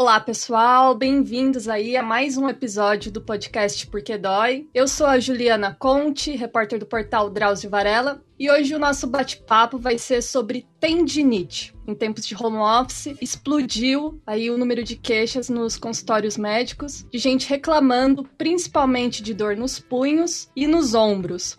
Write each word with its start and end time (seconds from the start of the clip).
Olá, 0.00 0.18
pessoal, 0.18 0.94
bem-vindos 0.94 1.68
aí 1.68 1.94
a 1.94 2.02
mais 2.02 2.38
um 2.38 2.48
episódio 2.48 3.12
do 3.12 3.20
podcast 3.20 3.86
Porque 3.88 4.16
Dói. 4.16 4.66
Eu 4.72 4.88
sou 4.88 5.06
a 5.06 5.20
Juliana 5.20 5.76
Conte, 5.78 6.34
repórter 6.34 6.78
do 6.78 6.86
portal 6.86 7.28
Drauzio 7.28 7.68
Varela, 7.68 8.24
e 8.38 8.50
hoje 8.50 8.74
o 8.74 8.78
nosso 8.78 9.06
bate-papo 9.06 9.76
vai 9.76 9.98
ser 9.98 10.22
sobre 10.22 10.66
tendinite. 10.80 11.74
Em 11.86 11.94
tempos 11.94 12.26
de 12.26 12.34
home 12.34 12.56
office, 12.56 13.14
explodiu 13.20 14.18
aí 14.26 14.50
o 14.50 14.56
número 14.56 14.82
de 14.82 14.96
queixas 14.96 15.50
nos 15.50 15.76
consultórios 15.76 16.38
médicos, 16.38 17.04
de 17.12 17.18
gente 17.18 17.46
reclamando 17.46 18.24
principalmente 18.38 19.22
de 19.22 19.34
dor 19.34 19.54
nos 19.54 19.78
punhos 19.78 20.48
e 20.56 20.66
nos 20.66 20.94
ombros. 20.94 21.58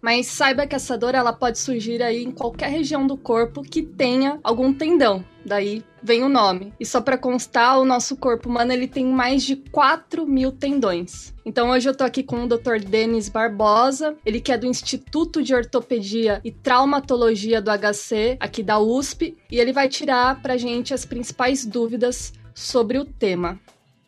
Mas 0.00 0.26
saiba 0.26 0.66
que 0.66 0.76
essa 0.76 0.96
dor 0.96 1.14
ela 1.14 1.32
pode 1.32 1.58
surgir 1.58 2.02
aí 2.02 2.22
em 2.22 2.30
qualquer 2.30 2.70
região 2.70 3.06
do 3.06 3.16
corpo 3.16 3.62
que 3.62 3.82
tenha 3.82 4.38
algum 4.42 4.72
tendão. 4.72 5.24
Daí 5.44 5.82
vem 6.02 6.22
o 6.22 6.28
nome. 6.28 6.72
E 6.78 6.86
só 6.86 7.00
para 7.00 7.18
constar, 7.18 7.78
o 7.78 7.84
nosso 7.84 8.16
corpo 8.16 8.48
humano 8.48 8.72
ele 8.72 8.86
tem 8.86 9.04
mais 9.04 9.42
de 9.42 9.56
4 9.56 10.26
mil 10.26 10.52
tendões. 10.52 11.34
Então 11.44 11.70
hoje 11.70 11.88
eu 11.88 11.96
tô 11.96 12.04
aqui 12.04 12.22
com 12.22 12.44
o 12.44 12.48
Dr. 12.48 12.78
Denis 12.86 13.28
Barbosa, 13.28 14.16
ele 14.24 14.40
que 14.40 14.52
é 14.52 14.58
do 14.58 14.66
Instituto 14.66 15.42
de 15.42 15.54
Ortopedia 15.54 16.40
e 16.44 16.52
Traumatologia 16.52 17.60
do 17.60 17.70
HC, 17.70 18.36
aqui 18.38 18.62
da 18.62 18.78
USP, 18.78 19.36
e 19.50 19.58
ele 19.58 19.72
vai 19.72 19.88
tirar 19.88 20.40
pra 20.42 20.56
gente 20.56 20.94
as 20.94 21.04
principais 21.04 21.64
dúvidas 21.64 22.32
sobre 22.54 22.98
o 22.98 23.04
tema. 23.04 23.58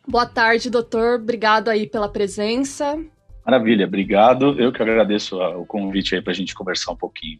Boa 0.07 0.25
tarde, 0.25 0.69
doutor. 0.69 1.19
Obrigado 1.19 1.69
aí 1.69 1.87
pela 1.87 2.09
presença. 2.09 2.97
Maravilha, 3.45 3.85
obrigado. 3.85 4.59
Eu 4.59 4.71
que 4.71 4.81
agradeço 4.81 5.37
o 5.37 5.65
convite 5.65 6.15
aí 6.15 6.21
para 6.21 6.31
a 6.31 6.35
gente 6.35 6.53
conversar 6.53 6.91
um 6.91 6.97
pouquinho. 6.97 7.39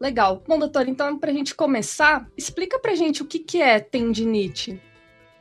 Legal. 0.00 0.42
Bom, 0.46 0.58
doutor, 0.58 0.88
então 0.88 1.18
para 1.18 1.30
a 1.30 1.34
gente 1.34 1.54
começar, 1.54 2.28
explica 2.36 2.78
para 2.78 2.92
a 2.92 2.94
gente 2.94 3.22
o 3.22 3.26
que, 3.26 3.38
que 3.38 3.60
é 3.60 3.80
tendinite. 3.80 4.80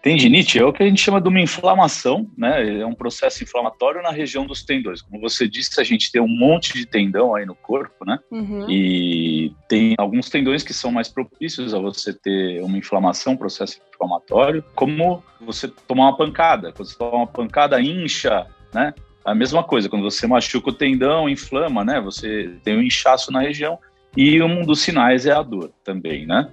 Tendinite 0.02 0.58
é 0.58 0.64
o 0.64 0.72
que 0.72 0.84
a 0.84 0.86
gente 0.86 1.02
chama 1.02 1.20
de 1.20 1.28
uma 1.28 1.42
inflamação, 1.42 2.30
né? 2.38 2.80
É 2.80 2.86
um 2.86 2.94
processo 2.94 3.44
inflamatório 3.44 4.02
na 4.02 4.12
região 4.12 4.46
dos 4.46 4.64
tendões. 4.64 5.02
Como 5.02 5.20
você 5.20 5.48
disse, 5.48 5.82
a 5.82 5.84
gente 5.84 6.12
tem 6.12 6.22
um 6.22 6.28
monte 6.28 6.74
de 6.74 6.86
tendão 6.86 7.36
aí 7.36 7.46
no 7.46 7.56
corpo, 7.56 8.06
né? 8.06 8.18
Uhum. 8.32 8.70
E 8.70 9.52
tem 9.68 9.96
alguns 9.98 10.30
tendões 10.30 10.64
que 10.64 10.74
são 10.74 10.92
mais 10.92 11.10
propícios 11.10 11.74
a 11.74 11.80
você 11.80 12.14
ter 12.14 12.64
uma 12.64 12.78
inflamação, 12.78 13.34
um 13.34 13.38
processo 13.38 13.82
inflamatório, 13.94 14.64
como 14.76 15.22
você 15.42 15.68
tomar 15.68 16.06
uma 16.06 16.18
pancada. 16.18 16.72
Quando 16.72 16.88
você 16.88 16.98
toma 16.98 17.18
uma 17.18 17.28
pancada, 17.28 17.82
incha, 17.82 18.48
né? 18.74 18.94
A 19.28 19.36
mesma 19.36 19.62
coisa, 19.62 19.90
quando 19.90 20.04
você 20.04 20.26
machuca 20.26 20.70
o 20.70 20.74
tendão, 20.74 21.28
inflama, 21.28 21.84
né? 21.84 22.00
Você 22.00 22.58
tem 22.64 22.78
um 22.78 22.82
inchaço 22.82 23.30
na 23.30 23.42
região 23.42 23.78
e 24.16 24.42
um 24.42 24.66
dos 24.66 24.80
sinais 24.80 25.26
é 25.26 25.34
a 25.34 25.44
dor 25.44 25.70
também, 25.84 26.26
né? 26.26 26.50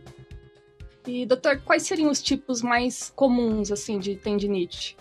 E, 1.06 1.24
doutor, 1.24 1.62
quais 1.64 1.84
seriam 1.84 2.10
os 2.10 2.20
tipos 2.20 2.62
mais 2.62 3.12
comuns, 3.14 3.70
assim, 3.70 4.00
de 4.00 4.16
tendinite? 4.16 4.96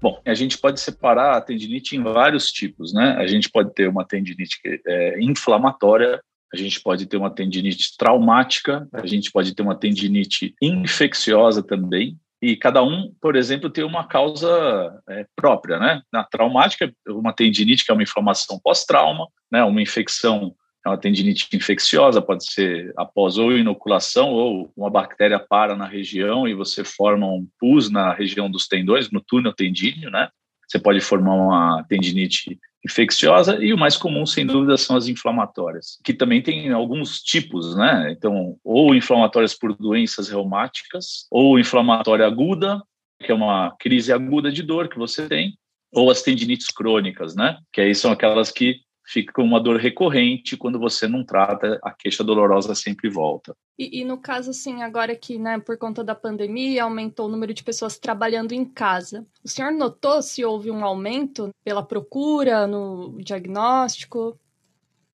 Bom, 0.00 0.18
a 0.24 0.32
gente 0.32 0.56
pode 0.56 0.80
separar 0.80 1.36
a 1.36 1.40
tendinite 1.42 1.94
em 1.94 2.02
vários 2.02 2.50
tipos, 2.50 2.94
né? 2.94 3.14
A 3.18 3.26
gente 3.26 3.50
pode 3.50 3.74
ter 3.74 3.90
uma 3.90 4.06
tendinite 4.06 4.58
é, 4.86 5.20
inflamatória, 5.20 6.22
a 6.50 6.56
gente 6.56 6.80
pode 6.80 7.04
ter 7.04 7.18
uma 7.18 7.28
tendinite 7.28 7.94
traumática, 7.98 8.88
a 8.90 9.06
gente 9.06 9.30
pode 9.30 9.54
ter 9.54 9.60
uma 9.60 9.74
tendinite 9.74 10.54
infecciosa 10.62 11.62
também, 11.62 12.18
e 12.40 12.56
cada 12.56 12.82
um, 12.82 13.12
por 13.20 13.34
exemplo, 13.34 13.68
tem 13.68 13.84
uma 13.84 14.06
causa 14.06 15.02
é, 15.08 15.26
própria, 15.34 15.78
né? 15.78 16.02
Na 16.12 16.22
traumática, 16.22 16.92
uma 17.08 17.32
tendinite 17.32 17.84
que 17.84 17.90
é 17.90 17.94
uma 17.94 18.02
inflamação 18.02 18.60
pós-trauma, 18.62 19.26
né? 19.50 19.64
Uma 19.64 19.82
infecção 19.82 20.54
é 20.86 20.88
uma 20.88 20.98
tendinite 20.98 21.48
infecciosa, 21.54 22.22
pode 22.22 22.50
ser 22.50 22.92
após 22.96 23.36
ou 23.36 23.52
inoculação 23.52 24.30
ou 24.30 24.72
uma 24.76 24.88
bactéria 24.88 25.38
para 25.38 25.74
na 25.74 25.86
região 25.86 26.46
e 26.46 26.54
você 26.54 26.84
forma 26.84 27.26
um 27.26 27.46
pus 27.58 27.90
na 27.90 28.12
região 28.12 28.48
dos 28.48 28.68
tendões, 28.68 29.10
no 29.10 29.20
túnel 29.20 29.52
tendíneo, 29.52 30.10
né? 30.10 30.28
Você 30.68 30.78
pode 30.78 31.00
formar 31.00 31.34
uma 31.34 31.84
tendinite 31.88 32.58
infecciosa 32.88 33.62
e 33.62 33.72
o 33.72 33.78
mais 33.78 33.96
comum, 33.96 34.24
sem 34.24 34.46
dúvida, 34.46 34.76
são 34.76 34.96
as 34.96 35.06
inflamatórias, 35.06 35.98
que 36.02 36.14
também 36.14 36.42
tem 36.42 36.72
alguns 36.72 37.20
tipos, 37.20 37.76
né? 37.76 38.10
Então, 38.10 38.56
ou 38.64 38.94
inflamatórias 38.94 39.54
por 39.54 39.76
doenças 39.76 40.28
reumáticas, 40.28 41.26
ou 41.30 41.58
inflamatória 41.58 42.26
aguda, 42.26 42.82
que 43.20 43.30
é 43.30 43.34
uma 43.34 43.74
crise 43.78 44.12
aguda 44.12 44.50
de 44.50 44.62
dor 44.62 44.88
que 44.88 44.98
você 44.98 45.28
tem, 45.28 45.54
ou 45.92 46.10
as 46.10 46.22
tendinites 46.22 46.68
crônicas, 46.68 47.34
né? 47.34 47.58
Que 47.72 47.80
aí 47.80 47.94
são 47.94 48.10
aquelas 48.10 48.50
que 48.50 48.80
fica 49.08 49.32
com 49.32 49.42
uma 49.42 49.58
dor 49.58 49.80
recorrente 49.80 50.56
quando 50.56 50.78
você 50.78 51.08
não 51.08 51.24
trata, 51.24 51.78
a 51.82 51.90
queixa 51.90 52.22
dolorosa 52.22 52.74
sempre 52.74 53.08
volta. 53.08 53.56
E, 53.78 54.00
e, 54.00 54.04
no 54.04 54.18
caso, 54.18 54.50
assim, 54.50 54.82
agora 54.82 55.16
que, 55.16 55.38
né, 55.38 55.58
por 55.58 55.78
conta 55.78 56.04
da 56.04 56.14
pandemia, 56.14 56.84
aumentou 56.84 57.26
o 57.26 57.30
número 57.30 57.54
de 57.54 57.64
pessoas 57.64 57.98
trabalhando 57.98 58.52
em 58.52 58.66
casa. 58.66 59.26
O 59.42 59.48
senhor 59.48 59.72
notou 59.72 60.20
se 60.20 60.44
houve 60.44 60.70
um 60.70 60.84
aumento 60.84 61.50
pela 61.64 61.82
procura 61.82 62.66
no 62.66 63.16
diagnóstico? 63.22 64.38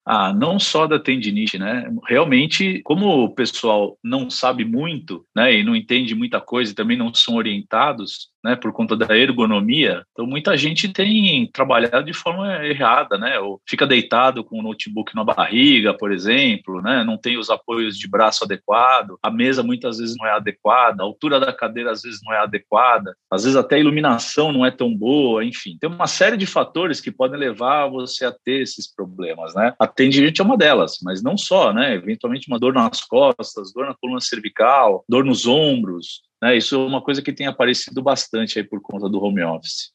Ah, 0.05 0.31
não 0.31 0.59
só 0.59 0.85
da 0.85 0.99
tendinite, 0.99 1.57
né? 1.57 1.91
Realmente, 2.07 2.81
como 2.83 3.23
o 3.23 3.33
pessoal 3.33 3.97
não 4.03 4.29
sabe 4.29 4.63
muito, 4.63 5.25
né, 5.35 5.51
e 5.55 5.63
não 5.63 5.75
entende 5.75 6.13
muita 6.13 6.39
coisa 6.39 6.71
e 6.71 6.75
também 6.75 6.95
não 6.95 7.11
são 7.11 7.35
orientados, 7.35 8.29
né, 8.45 8.55
por 8.55 8.71
conta 8.71 8.95
da 8.95 9.17
ergonomia. 9.17 10.05
Então, 10.11 10.27
muita 10.27 10.55
gente 10.55 10.87
tem 10.87 11.49
trabalhado 11.51 12.05
de 12.05 12.13
forma 12.13 12.63
errada, 12.63 13.17
né, 13.17 13.39
ou 13.39 13.59
fica 13.67 13.87
deitado 13.87 14.43
com 14.43 14.59
o 14.59 14.61
notebook 14.61 15.15
na 15.15 15.23
barriga, 15.23 15.95
por 15.95 16.11
exemplo, 16.11 16.79
né, 16.79 17.03
não 17.03 17.17
tem 17.17 17.39
os 17.39 17.49
apoios 17.49 17.97
de 17.97 18.07
braço 18.07 18.43
adequado, 18.43 19.17
a 19.23 19.31
mesa 19.31 19.63
muitas 19.63 19.97
vezes 19.97 20.15
não 20.15 20.27
é 20.27 20.31
adequada, 20.31 21.01
a 21.01 21.05
altura 21.05 21.39
da 21.39 21.51
cadeira 21.51 21.91
às 21.91 22.03
vezes 22.03 22.19
não 22.23 22.31
é 22.31 22.37
adequada, 22.37 23.17
às 23.31 23.43
vezes 23.43 23.57
até 23.57 23.77
a 23.77 23.79
iluminação 23.79 24.51
não 24.51 24.63
é 24.63 24.69
tão 24.69 24.95
boa, 24.95 25.43
enfim. 25.43 25.75
Tem 25.81 25.89
uma 25.89 26.05
série 26.05 26.37
de 26.37 26.45
fatores 26.45 27.01
que 27.01 27.11
podem 27.11 27.39
levar 27.39 27.87
você 27.87 28.25
a 28.25 28.31
ter 28.31 28.61
esses 28.61 28.93
problemas, 28.93 29.55
né. 29.55 29.73
A 29.79 29.87
tendinite 29.87 30.39
é 30.39 30.43
uma 30.43 30.55
delas, 30.55 30.99
mas 31.03 31.23
não 31.23 31.35
só, 31.35 31.73
né, 31.73 31.95
eventualmente 31.95 32.47
uma 32.47 32.59
dor 32.59 32.73
nas 32.75 33.01
costas, 33.01 33.73
dor 33.73 33.87
na 33.87 33.95
coluna 33.95 34.21
cervical, 34.21 35.03
dor 35.09 35.25
nos 35.25 35.47
ombros, 35.47 36.21
né? 36.45 36.55
Isso 36.55 36.75
é 36.75 36.77
uma 36.77 37.01
coisa 37.01 37.23
que 37.23 37.33
tem 37.33 37.47
aparecido 37.47 38.03
bastante 38.03 38.59
aí 38.59 38.63
por 38.63 38.79
conta 38.79 39.09
do 39.09 39.19
home 39.21 39.43
office. 39.43 39.91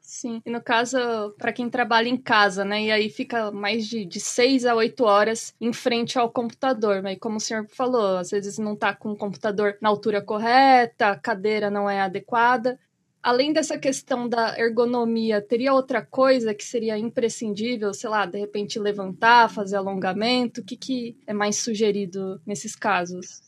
Sim, 0.00 0.40
e 0.46 0.50
no 0.50 0.62
caso, 0.62 0.96
para 1.36 1.52
quem 1.52 1.68
trabalha 1.68 2.08
em 2.08 2.16
casa, 2.16 2.64
né? 2.64 2.84
E 2.84 2.90
aí 2.90 3.10
fica 3.10 3.50
mais 3.50 3.86
de, 3.86 4.04
de 4.04 4.20
seis 4.20 4.64
a 4.64 4.74
oito 4.74 5.04
horas 5.04 5.54
em 5.60 5.72
frente 5.72 6.16
ao 6.16 6.30
computador. 6.30 7.02
Mas 7.02 7.18
como 7.18 7.36
o 7.36 7.40
senhor 7.40 7.66
falou, 7.68 8.16
às 8.16 8.30
vezes 8.30 8.58
não 8.58 8.74
está 8.74 8.94
com 8.94 9.10
o 9.10 9.16
computador 9.16 9.76
na 9.82 9.88
altura 9.88 10.22
correta, 10.22 11.08
a 11.08 11.16
cadeira 11.16 11.68
não 11.68 11.90
é 11.90 12.00
adequada. 12.00 12.78
Além 13.20 13.52
dessa 13.52 13.76
questão 13.76 14.28
da 14.28 14.56
ergonomia, 14.56 15.42
teria 15.42 15.74
outra 15.74 16.00
coisa 16.00 16.54
que 16.54 16.64
seria 16.64 16.96
imprescindível, 16.96 17.92
sei 17.92 18.08
lá, 18.08 18.24
de 18.24 18.38
repente 18.38 18.78
levantar, 18.78 19.50
fazer 19.50 19.76
alongamento? 19.76 20.60
O 20.60 20.64
que, 20.64 20.76
que 20.76 21.18
é 21.26 21.34
mais 21.34 21.56
sugerido 21.56 22.40
nesses 22.46 22.76
casos? 22.76 23.47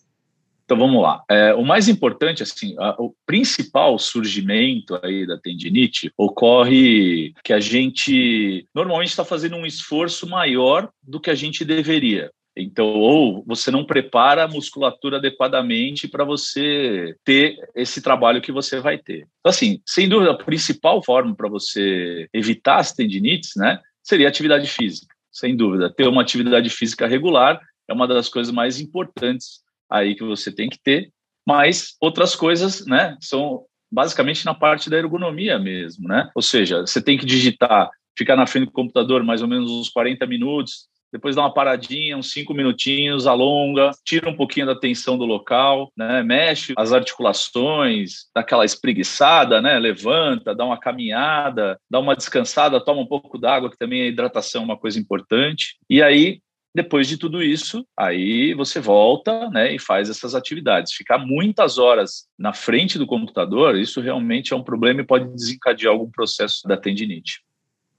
Então 0.71 0.79
vamos 0.79 1.03
lá. 1.03 1.25
É, 1.29 1.53
o 1.53 1.65
mais 1.65 1.89
importante, 1.89 2.45
assim, 2.45 2.77
a, 2.79 2.95
o 2.97 3.13
principal 3.27 3.99
surgimento 3.99 4.97
aí 5.03 5.27
da 5.27 5.37
tendinite 5.37 6.13
ocorre 6.17 7.35
que 7.43 7.53
a 7.53 7.59
gente 7.59 8.69
normalmente 8.73 9.09
está 9.09 9.25
fazendo 9.25 9.57
um 9.57 9.67
esforço 9.67 10.29
maior 10.29 10.89
do 11.03 11.19
que 11.19 11.29
a 11.29 11.35
gente 11.35 11.65
deveria. 11.65 12.31
Então, 12.57 12.87
ou 12.87 13.43
você 13.45 13.73
não 13.73 13.85
prepara 13.85 14.45
a 14.45 14.49
musculatura 14.49 15.17
adequadamente 15.17 16.07
para 16.07 16.23
você 16.23 17.17
ter 17.25 17.57
esse 17.75 18.01
trabalho 18.01 18.41
que 18.41 18.53
você 18.53 18.79
vai 18.79 18.97
ter. 18.97 19.27
Então, 19.41 19.51
assim, 19.51 19.81
sem 19.85 20.09
dúvida, 20.09 20.31
a 20.31 20.39
principal 20.39 21.03
forma 21.03 21.35
para 21.35 21.49
você 21.49 22.29
evitar 22.33 22.77
as 22.77 22.93
tendinites, 22.93 23.57
né, 23.57 23.81
seria 24.05 24.29
atividade 24.29 24.69
física. 24.69 25.13
Sem 25.33 25.57
dúvida, 25.57 25.93
ter 25.93 26.07
uma 26.07 26.23
atividade 26.23 26.71
física 26.71 27.09
regular 27.09 27.61
é 27.89 27.93
uma 27.93 28.07
das 28.07 28.29
coisas 28.29 28.55
mais 28.55 28.79
importantes 28.79 29.69
aí 29.91 30.15
que 30.15 30.25
você 30.25 30.53
tem 30.53 30.69
que 30.69 30.79
ter, 30.83 31.11
mas 31.47 31.97
outras 32.01 32.37
coisas, 32.37 32.87
né, 32.87 33.17
são 33.21 33.65
basicamente 33.91 34.45
na 34.45 34.55
parte 34.55 34.89
da 34.89 34.97
ergonomia 34.97 35.59
mesmo, 35.59 36.07
né? 36.07 36.31
Ou 36.35 36.43
seja, 36.43 36.83
você 36.83 37.03
tem 37.03 37.19
que 37.19 37.27
digitar, 37.27 37.91
ficar 38.17 38.37
na 38.37 38.47
frente 38.47 38.67
do 38.67 38.73
computador 38.73 39.25
mais 39.25 39.43
ou 39.43 39.49
menos 39.49 39.71
uns 39.71 39.89
40 39.89 40.27
minutos, 40.27 40.89
depois 41.13 41.35
dá 41.35 41.43
uma 41.43 41.53
paradinha, 41.53 42.17
uns 42.17 42.31
cinco 42.31 42.55
minutinhos, 42.55 43.27
alonga, 43.27 43.91
tira 44.05 44.29
um 44.29 44.37
pouquinho 44.37 44.67
da 44.67 44.79
tensão 44.79 45.19
do 45.19 45.25
local, 45.25 45.91
né? 45.97 46.23
Mexe 46.23 46.73
as 46.77 46.93
articulações, 46.93 48.27
dá 48.35 48.43
aquela 48.43 48.65
espreguiçada, 48.65 49.61
né? 49.61 49.79
Levanta, 49.79 50.55
dá 50.55 50.65
uma 50.65 50.79
caminhada, 50.79 51.79
dá 51.91 51.99
uma 51.99 52.15
descansada, 52.15 52.83
toma 52.83 53.01
um 53.01 53.07
pouco 53.07 53.39
d'água, 53.39 53.71
que 53.71 53.79
também 53.79 54.03
a 54.03 54.07
hidratação 54.07 54.63
é 54.63 54.65
uma 54.65 54.79
coisa 54.79 55.01
importante. 55.01 55.77
E 55.89 56.01
aí 56.01 56.41
depois 56.75 57.09
de 57.09 57.17
tudo 57.17 57.43
isso, 57.43 57.87
aí 57.97 58.55
você 58.55 58.81
volta 58.81 59.51
né, 59.51 59.75
e 59.75 59.79
faz 59.79 60.09
essas 60.09 60.35
atividades. 60.35 60.93
Ficar 60.93 61.19
muitas 61.19 61.79
horas 61.79 62.29
na 62.39 62.53
frente 62.53 62.99
do 62.99 63.07
computador, 63.07 63.77
isso 63.77 64.01
realmente 64.01 64.53
é 64.53 64.57
um 64.57 64.63
problema 64.63 65.01
e 65.01 65.07
pode 65.07 65.29
desencadear 65.35 65.93
algum 65.93 66.11
processo 66.11 66.67
da 66.69 66.77
tendinite. 66.77 67.43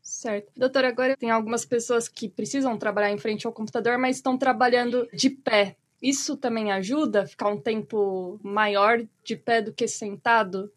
Certo. 0.02 0.52
Doutora, 0.56 0.88
agora 0.88 1.18
tem 1.18 1.30
algumas 1.30 1.66
pessoas 1.66 2.08
que 2.08 2.28
precisam 2.28 2.78
trabalhar 2.78 3.12
em 3.12 3.18
frente 3.18 3.46
ao 3.46 3.54
computador, 3.54 3.98
mas 3.98 4.18
estão 4.18 4.38
trabalhando 4.38 5.08
de 5.14 5.30
pé. 5.30 5.76
Isso 6.02 6.36
também 6.36 6.72
ajuda 6.72 7.28
ficar 7.28 7.50
um 7.50 7.60
tempo 7.60 8.40
maior 8.42 9.02
de 9.24 9.36
pé 9.36 9.62
do 9.62 9.72
que 9.72 9.88
sentado? 9.88 10.72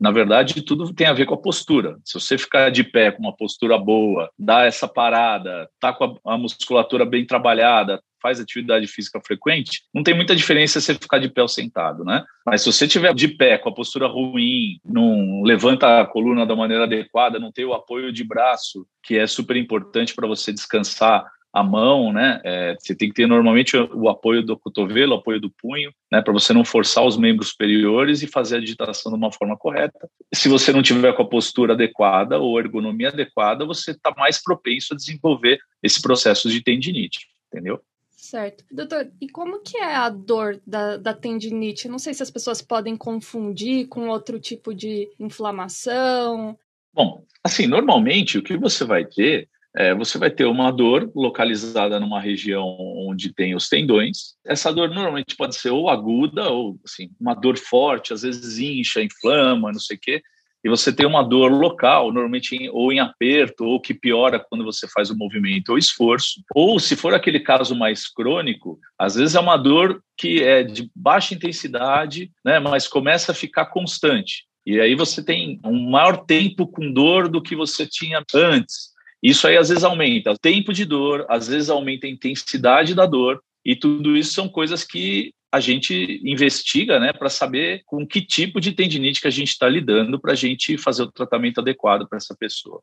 Na 0.00 0.10
verdade, 0.10 0.60
tudo 0.62 0.92
tem 0.92 1.06
a 1.06 1.12
ver 1.12 1.26
com 1.26 1.34
a 1.34 1.40
postura. 1.40 1.96
Se 2.04 2.18
você 2.18 2.36
ficar 2.36 2.70
de 2.70 2.82
pé 2.82 3.10
com 3.10 3.22
uma 3.22 3.36
postura 3.36 3.78
boa, 3.78 4.30
dá 4.38 4.64
essa 4.64 4.88
parada, 4.88 5.68
tá 5.80 5.92
com 5.92 6.18
a, 6.24 6.36
musculatura 6.36 7.04
bem 7.04 7.24
trabalhada, 7.24 8.02
faz 8.20 8.40
atividade 8.40 8.86
física 8.86 9.20
frequente, 9.24 9.82
não 9.94 10.02
tem 10.02 10.14
muita 10.14 10.34
diferença 10.34 10.80
você 10.80 10.94
ficar 10.94 11.18
de 11.18 11.28
pé 11.28 11.42
ou 11.42 11.48
sentado, 11.48 12.04
né? 12.04 12.24
Mas 12.46 12.62
se 12.62 12.72
você 12.72 12.88
tiver 12.88 13.12
de 13.14 13.28
pé 13.28 13.58
com 13.58 13.68
a 13.68 13.74
postura 13.74 14.06
ruim, 14.06 14.78
não 14.82 15.42
levanta 15.42 16.00
a 16.00 16.06
coluna 16.06 16.46
da 16.46 16.56
maneira 16.56 16.84
adequada, 16.84 17.38
não 17.38 17.52
tem 17.52 17.66
o 17.66 17.74
apoio 17.74 18.10
de 18.10 18.24
braço, 18.24 18.86
que 19.02 19.18
é 19.18 19.26
super 19.26 19.56
importante 19.56 20.14
para 20.14 20.26
você 20.26 20.52
descansar 20.52 21.24
a 21.54 21.62
mão, 21.62 22.12
né? 22.12 22.40
É, 22.42 22.76
você 22.76 22.96
tem 22.96 23.08
que 23.08 23.14
ter 23.14 23.28
normalmente 23.28 23.76
o 23.76 24.08
apoio 24.08 24.42
do 24.42 24.58
cotovelo, 24.58 25.14
o 25.14 25.18
apoio 25.18 25.40
do 25.40 25.48
punho, 25.48 25.94
né? 26.10 26.20
Para 26.20 26.32
você 26.32 26.52
não 26.52 26.64
forçar 26.64 27.06
os 27.06 27.16
membros 27.16 27.50
superiores 27.50 28.22
e 28.22 28.26
fazer 28.26 28.56
a 28.56 28.60
digitação 28.60 29.12
de 29.12 29.16
uma 29.16 29.30
forma 29.30 29.56
correta. 29.56 30.10
Se 30.34 30.48
você 30.48 30.72
não 30.72 30.82
tiver 30.82 31.12
com 31.12 31.22
a 31.22 31.28
postura 31.28 31.74
adequada 31.74 32.40
ou 32.40 32.58
ergonomia 32.58 33.10
adequada, 33.10 33.64
você 33.64 33.92
está 33.92 34.12
mais 34.16 34.42
propenso 34.42 34.94
a 34.94 34.96
desenvolver 34.96 35.60
esse 35.80 36.02
processo 36.02 36.50
de 36.50 36.60
tendinite, 36.60 37.28
entendeu? 37.46 37.80
Certo. 38.10 38.64
Doutor, 38.68 39.12
e 39.20 39.28
como 39.28 39.60
que 39.60 39.76
é 39.76 39.94
a 39.94 40.08
dor 40.08 40.60
da, 40.66 40.96
da 40.96 41.14
tendinite? 41.14 41.86
Não 41.86 42.00
sei 42.00 42.14
se 42.14 42.22
as 42.22 42.32
pessoas 42.32 42.60
podem 42.60 42.96
confundir 42.96 43.86
com 43.86 44.08
outro 44.08 44.40
tipo 44.40 44.74
de 44.74 45.08
inflamação. 45.20 46.58
Bom, 46.92 47.24
assim, 47.44 47.68
normalmente 47.68 48.38
o 48.38 48.42
que 48.42 48.56
você 48.56 48.84
vai 48.84 49.04
ter 49.04 49.48
é, 49.76 49.94
você 49.94 50.18
vai 50.18 50.30
ter 50.30 50.44
uma 50.44 50.70
dor 50.70 51.10
localizada 51.14 51.98
numa 51.98 52.20
região 52.20 52.76
onde 53.08 53.34
tem 53.34 53.54
os 53.54 53.68
tendões. 53.68 54.34
Essa 54.46 54.72
dor 54.72 54.88
normalmente 54.88 55.36
pode 55.36 55.56
ser 55.56 55.70
ou 55.70 55.88
aguda 55.88 56.48
ou 56.48 56.78
assim, 56.84 57.10
uma 57.20 57.34
dor 57.34 57.58
forte, 57.58 58.12
às 58.12 58.22
vezes 58.22 58.58
incha, 58.58 59.02
inflama, 59.02 59.72
não 59.72 59.80
sei 59.80 59.96
o 59.96 60.00
quê. 60.00 60.22
E 60.64 60.68
você 60.68 60.90
tem 60.90 61.04
uma 61.04 61.22
dor 61.22 61.52
local, 61.52 62.10
normalmente 62.10 62.56
em, 62.56 62.70
ou 62.70 62.90
em 62.90 62.98
aperto, 62.98 63.64
ou 63.64 63.78
que 63.78 63.92
piora 63.92 64.40
quando 64.40 64.64
você 64.64 64.88
faz 64.88 65.10
o 65.10 65.16
movimento 65.16 65.70
ou 65.70 65.78
esforço. 65.78 66.40
Ou 66.54 66.80
se 66.80 66.96
for 66.96 67.12
aquele 67.12 67.38
caso 67.38 67.76
mais 67.76 68.08
crônico, 68.08 68.78
às 68.98 69.14
vezes 69.14 69.34
é 69.34 69.40
uma 69.40 69.58
dor 69.58 70.02
que 70.16 70.42
é 70.42 70.62
de 70.62 70.90
baixa 70.96 71.34
intensidade, 71.34 72.30
né, 72.42 72.58
mas 72.58 72.88
começa 72.88 73.32
a 73.32 73.34
ficar 73.34 73.66
constante. 73.66 74.46
E 74.64 74.80
aí 74.80 74.94
você 74.94 75.22
tem 75.22 75.60
um 75.62 75.90
maior 75.90 76.24
tempo 76.24 76.66
com 76.66 76.90
dor 76.90 77.28
do 77.28 77.42
que 77.42 77.54
você 77.54 77.86
tinha 77.86 78.24
antes. 78.34 78.93
Isso 79.24 79.48
aí 79.48 79.56
às 79.56 79.70
vezes 79.70 79.82
aumenta 79.82 80.32
o 80.32 80.38
tempo 80.38 80.70
de 80.70 80.84
dor, 80.84 81.24
às 81.30 81.48
vezes 81.48 81.70
aumenta 81.70 82.06
a 82.06 82.10
intensidade 82.10 82.94
da 82.94 83.06
dor, 83.06 83.42
e 83.64 83.74
tudo 83.74 84.14
isso 84.14 84.34
são 84.34 84.46
coisas 84.46 84.84
que 84.84 85.32
a 85.50 85.60
gente 85.60 86.20
investiga 86.22 87.00
né, 87.00 87.10
para 87.10 87.30
saber 87.30 87.82
com 87.86 88.06
que 88.06 88.20
tipo 88.20 88.60
de 88.60 88.72
tendinite 88.72 89.22
que 89.22 89.26
a 89.26 89.30
gente 89.30 89.48
está 89.48 89.66
lidando 89.66 90.20
para 90.20 90.32
a 90.32 90.34
gente 90.34 90.76
fazer 90.76 91.04
o 91.04 91.10
tratamento 91.10 91.60
adequado 91.60 92.06
para 92.06 92.18
essa 92.18 92.36
pessoa. 92.38 92.82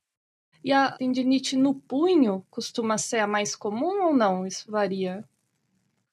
E 0.63 0.71
a 0.71 0.91
tendinite 0.91 1.55
no 1.55 1.75
punho 1.75 2.43
costuma 2.49 2.97
ser 2.97 3.19
a 3.19 3.27
mais 3.27 3.55
comum 3.55 4.07
ou 4.07 4.13
não? 4.13 4.47
Isso 4.47 4.71
varia? 4.71 5.23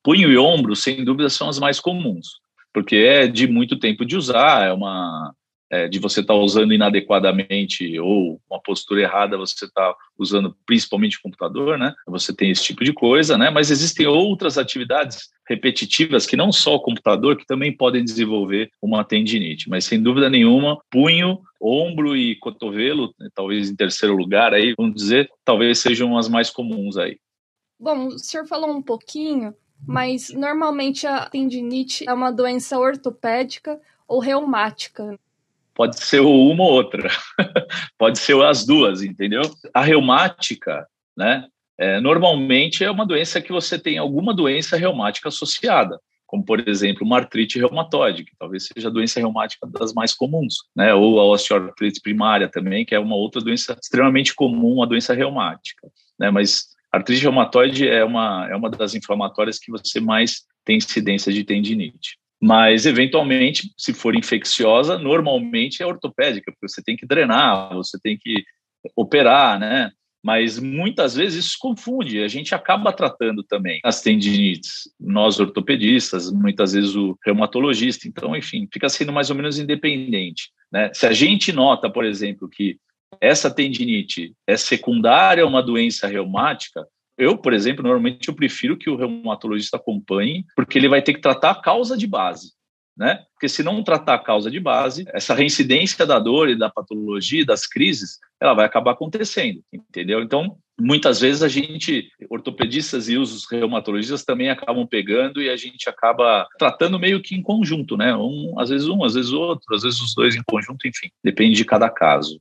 Punho 0.02 0.30
e 0.30 0.36
ombro, 0.36 0.76
sem 0.76 1.04
dúvida, 1.04 1.30
são 1.30 1.48
as 1.48 1.58
mais 1.58 1.80
comuns, 1.80 2.38
porque 2.72 2.96
é 2.96 3.26
de 3.26 3.46
muito 3.46 3.78
tempo 3.78 4.04
de 4.04 4.16
usar, 4.16 4.66
é 4.66 4.72
uma 4.72 5.34
é, 5.70 5.86
de 5.86 5.98
você 5.98 6.20
estar 6.20 6.34
tá 6.34 6.40
usando 6.40 6.72
inadequadamente 6.72 7.98
ou 7.98 8.40
uma 8.50 8.60
postura 8.60 9.02
errada, 9.02 9.36
você 9.36 9.66
está 9.66 9.94
usando 10.18 10.56
principalmente 10.64 11.18
o 11.18 11.22
computador, 11.22 11.78
né? 11.78 11.94
Você 12.06 12.34
tem 12.34 12.50
esse 12.50 12.64
tipo 12.64 12.84
de 12.84 12.92
coisa, 12.92 13.36
né? 13.36 13.50
Mas 13.50 13.70
existem 13.70 14.06
outras 14.06 14.56
atividades 14.56 15.28
repetitivas 15.46 16.26
que 16.26 16.36
não 16.36 16.52
só 16.52 16.74
o 16.74 16.80
computador, 16.80 17.36
que 17.36 17.46
também 17.46 17.74
podem 17.74 18.04
desenvolver 18.04 18.70
uma 18.80 19.04
tendinite. 19.04 19.68
Mas 19.68 19.84
sem 19.84 20.02
dúvida 20.02 20.28
nenhuma, 20.28 20.78
punho, 20.90 21.40
ombro 21.60 22.16
e 22.16 22.36
cotovelo, 22.36 23.14
talvez 23.34 23.70
em 23.70 23.76
terceiro 23.76 24.16
lugar 24.16 24.52
aí, 24.52 24.74
vamos 24.76 24.94
dizer, 24.94 25.30
talvez 25.44 25.78
sejam 25.78 26.16
as 26.16 26.28
mais 26.28 26.50
comuns 26.50 26.96
aí. 26.96 27.18
Bom, 27.80 28.08
o 28.08 28.18
senhor 28.18 28.46
falou 28.46 28.70
um 28.70 28.82
pouquinho, 28.82 29.54
mas 29.86 30.30
normalmente 30.30 31.06
a 31.06 31.28
tendinite 31.28 32.04
é 32.08 32.12
uma 32.12 32.30
doença 32.30 32.78
ortopédica 32.78 33.80
ou 34.06 34.18
reumática 34.18 35.18
pode 35.78 35.96
ser 36.04 36.18
uma 36.18 36.64
ou 36.64 36.72
outra, 36.72 37.08
pode 37.96 38.18
ser 38.18 38.36
as 38.44 38.66
duas, 38.66 39.00
entendeu? 39.00 39.42
A 39.72 39.80
reumática, 39.80 40.84
né? 41.16 41.46
É, 41.78 42.00
normalmente 42.00 42.82
é 42.82 42.90
uma 42.90 43.06
doença 43.06 43.40
que 43.40 43.52
você 43.52 43.78
tem 43.78 43.96
alguma 43.96 44.34
doença 44.34 44.76
reumática 44.76 45.28
associada, 45.28 46.00
como 46.26 46.44
por 46.44 46.68
exemplo 46.68 47.06
uma 47.06 47.18
artrite 47.18 47.60
reumatoide, 47.60 48.24
que 48.24 48.32
talvez 48.36 48.66
seja 48.66 48.88
a 48.88 48.90
doença 48.90 49.20
reumática 49.20 49.68
das 49.68 49.94
mais 49.94 50.12
comuns, 50.12 50.56
né? 50.74 50.92
Ou 50.92 51.20
a 51.20 51.24
osteoartrite 51.26 52.00
primária 52.00 52.48
também, 52.48 52.84
que 52.84 52.96
é 52.96 52.98
uma 52.98 53.14
outra 53.14 53.40
doença 53.40 53.78
extremamente 53.80 54.34
comum, 54.34 54.82
a 54.82 54.86
doença 54.86 55.14
reumática, 55.14 55.88
né? 56.18 56.28
Mas 56.28 56.66
artrite 56.90 57.22
reumatoide 57.22 57.86
é 57.86 58.04
uma 58.04 58.48
é 58.50 58.56
uma 58.56 58.68
das 58.68 58.96
inflamatórias 58.96 59.60
que 59.60 59.70
você 59.70 60.00
mais 60.00 60.42
tem 60.64 60.78
incidência 60.78 61.32
de 61.32 61.44
tendinite. 61.44 62.18
Mas, 62.40 62.86
eventualmente, 62.86 63.72
se 63.76 63.92
for 63.92 64.14
infecciosa, 64.14 64.98
normalmente 64.98 65.82
é 65.82 65.86
ortopédica, 65.86 66.52
porque 66.52 66.68
você 66.68 66.82
tem 66.82 66.96
que 66.96 67.06
drenar, 67.06 67.74
você 67.74 67.98
tem 68.00 68.16
que 68.16 68.44
operar, 68.96 69.58
né? 69.58 69.90
Mas 70.22 70.58
muitas 70.58 71.14
vezes 71.14 71.46
isso 71.46 71.56
confunde, 71.60 72.22
a 72.22 72.28
gente 72.28 72.54
acaba 72.54 72.92
tratando 72.92 73.42
também 73.42 73.80
as 73.84 74.00
tendinites, 74.00 74.90
nós 74.98 75.38
ortopedistas, 75.38 76.30
muitas 76.30 76.72
vezes 76.72 76.94
o 76.96 77.16
reumatologista, 77.24 78.08
então, 78.08 78.36
enfim, 78.36 78.68
fica 78.72 78.88
sendo 78.88 79.12
mais 79.12 79.30
ou 79.30 79.36
menos 79.36 79.58
independente. 79.58 80.50
Né? 80.72 80.90
Se 80.92 81.06
a 81.06 81.12
gente 81.12 81.52
nota, 81.52 81.88
por 81.88 82.04
exemplo, 82.04 82.48
que 82.48 82.78
essa 83.20 83.50
tendinite 83.50 84.34
é 84.46 84.56
secundária 84.56 85.44
a 85.44 85.46
uma 85.46 85.62
doença 85.62 86.06
reumática, 86.06 86.86
eu, 87.18 87.36
por 87.36 87.52
exemplo, 87.52 87.82
normalmente 87.82 88.28
eu 88.28 88.34
prefiro 88.34 88.76
que 88.76 88.88
o 88.88 88.96
reumatologista 88.96 89.76
acompanhe, 89.76 90.44
porque 90.54 90.78
ele 90.78 90.88
vai 90.88 91.02
ter 91.02 91.12
que 91.12 91.20
tratar 91.20 91.50
a 91.50 91.60
causa 91.60 91.96
de 91.96 92.06
base. 92.06 92.52
Né? 92.96 93.22
Porque 93.32 93.48
se 93.48 93.62
não 93.62 93.82
tratar 93.84 94.14
a 94.14 94.18
causa 94.18 94.50
de 94.50 94.58
base, 94.58 95.04
essa 95.12 95.32
reincidência 95.32 96.04
da 96.04 96.18
dor 96.18 96.48
e 96.48 96.58
da 96.58 96.68
patologia, 96.68 97.46
das 97.46 97.64
crises, 97.64 98.18
ela 98.40 98.54
vai 98.54 98.66
acabar 98.66 98.90
acontecendo, 98.90 99.62
entendeu? 99.72 100.20
Então, 100.20 100.56
muitas 100.80 101.20
vezes 101.20 101.44
a 101.44 101.48
gente, 101.48 102.08
ortopedistas 102.28 103.08
e 103.08 103.16
os 103.16 103.48
reumatologistas 103.48 104.24
também 104.24 104.50
acabam 104.50 104.84
pegando 104.84 105.40
e 105.40 105.48
a 105.48 105.56
gente 105.56 105.88
acaba 105.88 106.48
tratando 106.58 106.98
meio 106.98 107.22
que 107.22 107.36
em 107.36 107.42
conjunto, 107.42 107.96
né? 107.96 108.16
Um, 108.16 108.58
às 108.58 108.68
vezes 108.68 108.88
um, 108.88 109.04
às 109.04 109.14
vezes 109.14 109.30
outro, 109.30 109.74
às 109.74 109.82
vezes 109.82 110.00
os 110.00 110.12
dois 110.12 110.34
em 110.34 110.42
conjunto, 110.44 110.88
enfim, 110.88 111.08
depende 111.22 111.56
de 111.56 111.64
cada 111.64 111.88
caso. 111.88 112.40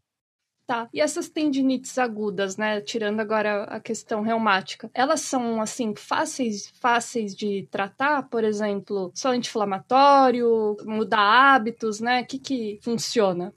Tá. 0.68 0.90
E 0.94 1.00
essas 1.00 1.30
tendinites 1.30 1.98
agudas, 1.98 2.58
né? 2.58 2.82
Tirando 2.82 3.22
agora 3.22 3.64
a 3.64 3.80
questão 3.80 4.22
reumática, 4.22 4.92
elas 4.94 5.22
são 5.22 5.62
assim 5.62 5.96
fáceis, 5.96 6.74
fáceis 6.82 7.34
de 7.34 7.66
tratar, 7.72 8.24
por 8.24 8.44
exemplo, 8.44 9.10
só 9.16 9.30
anti-inflamatório, 9.30 10.76
mudar 10.84 11.22
hábitos, 11.22 12.02
né? 12.02 12.22
O 12.22 12.26
que 12.26 12.38
que 12.38 12.80
funciona? 12.84 13.54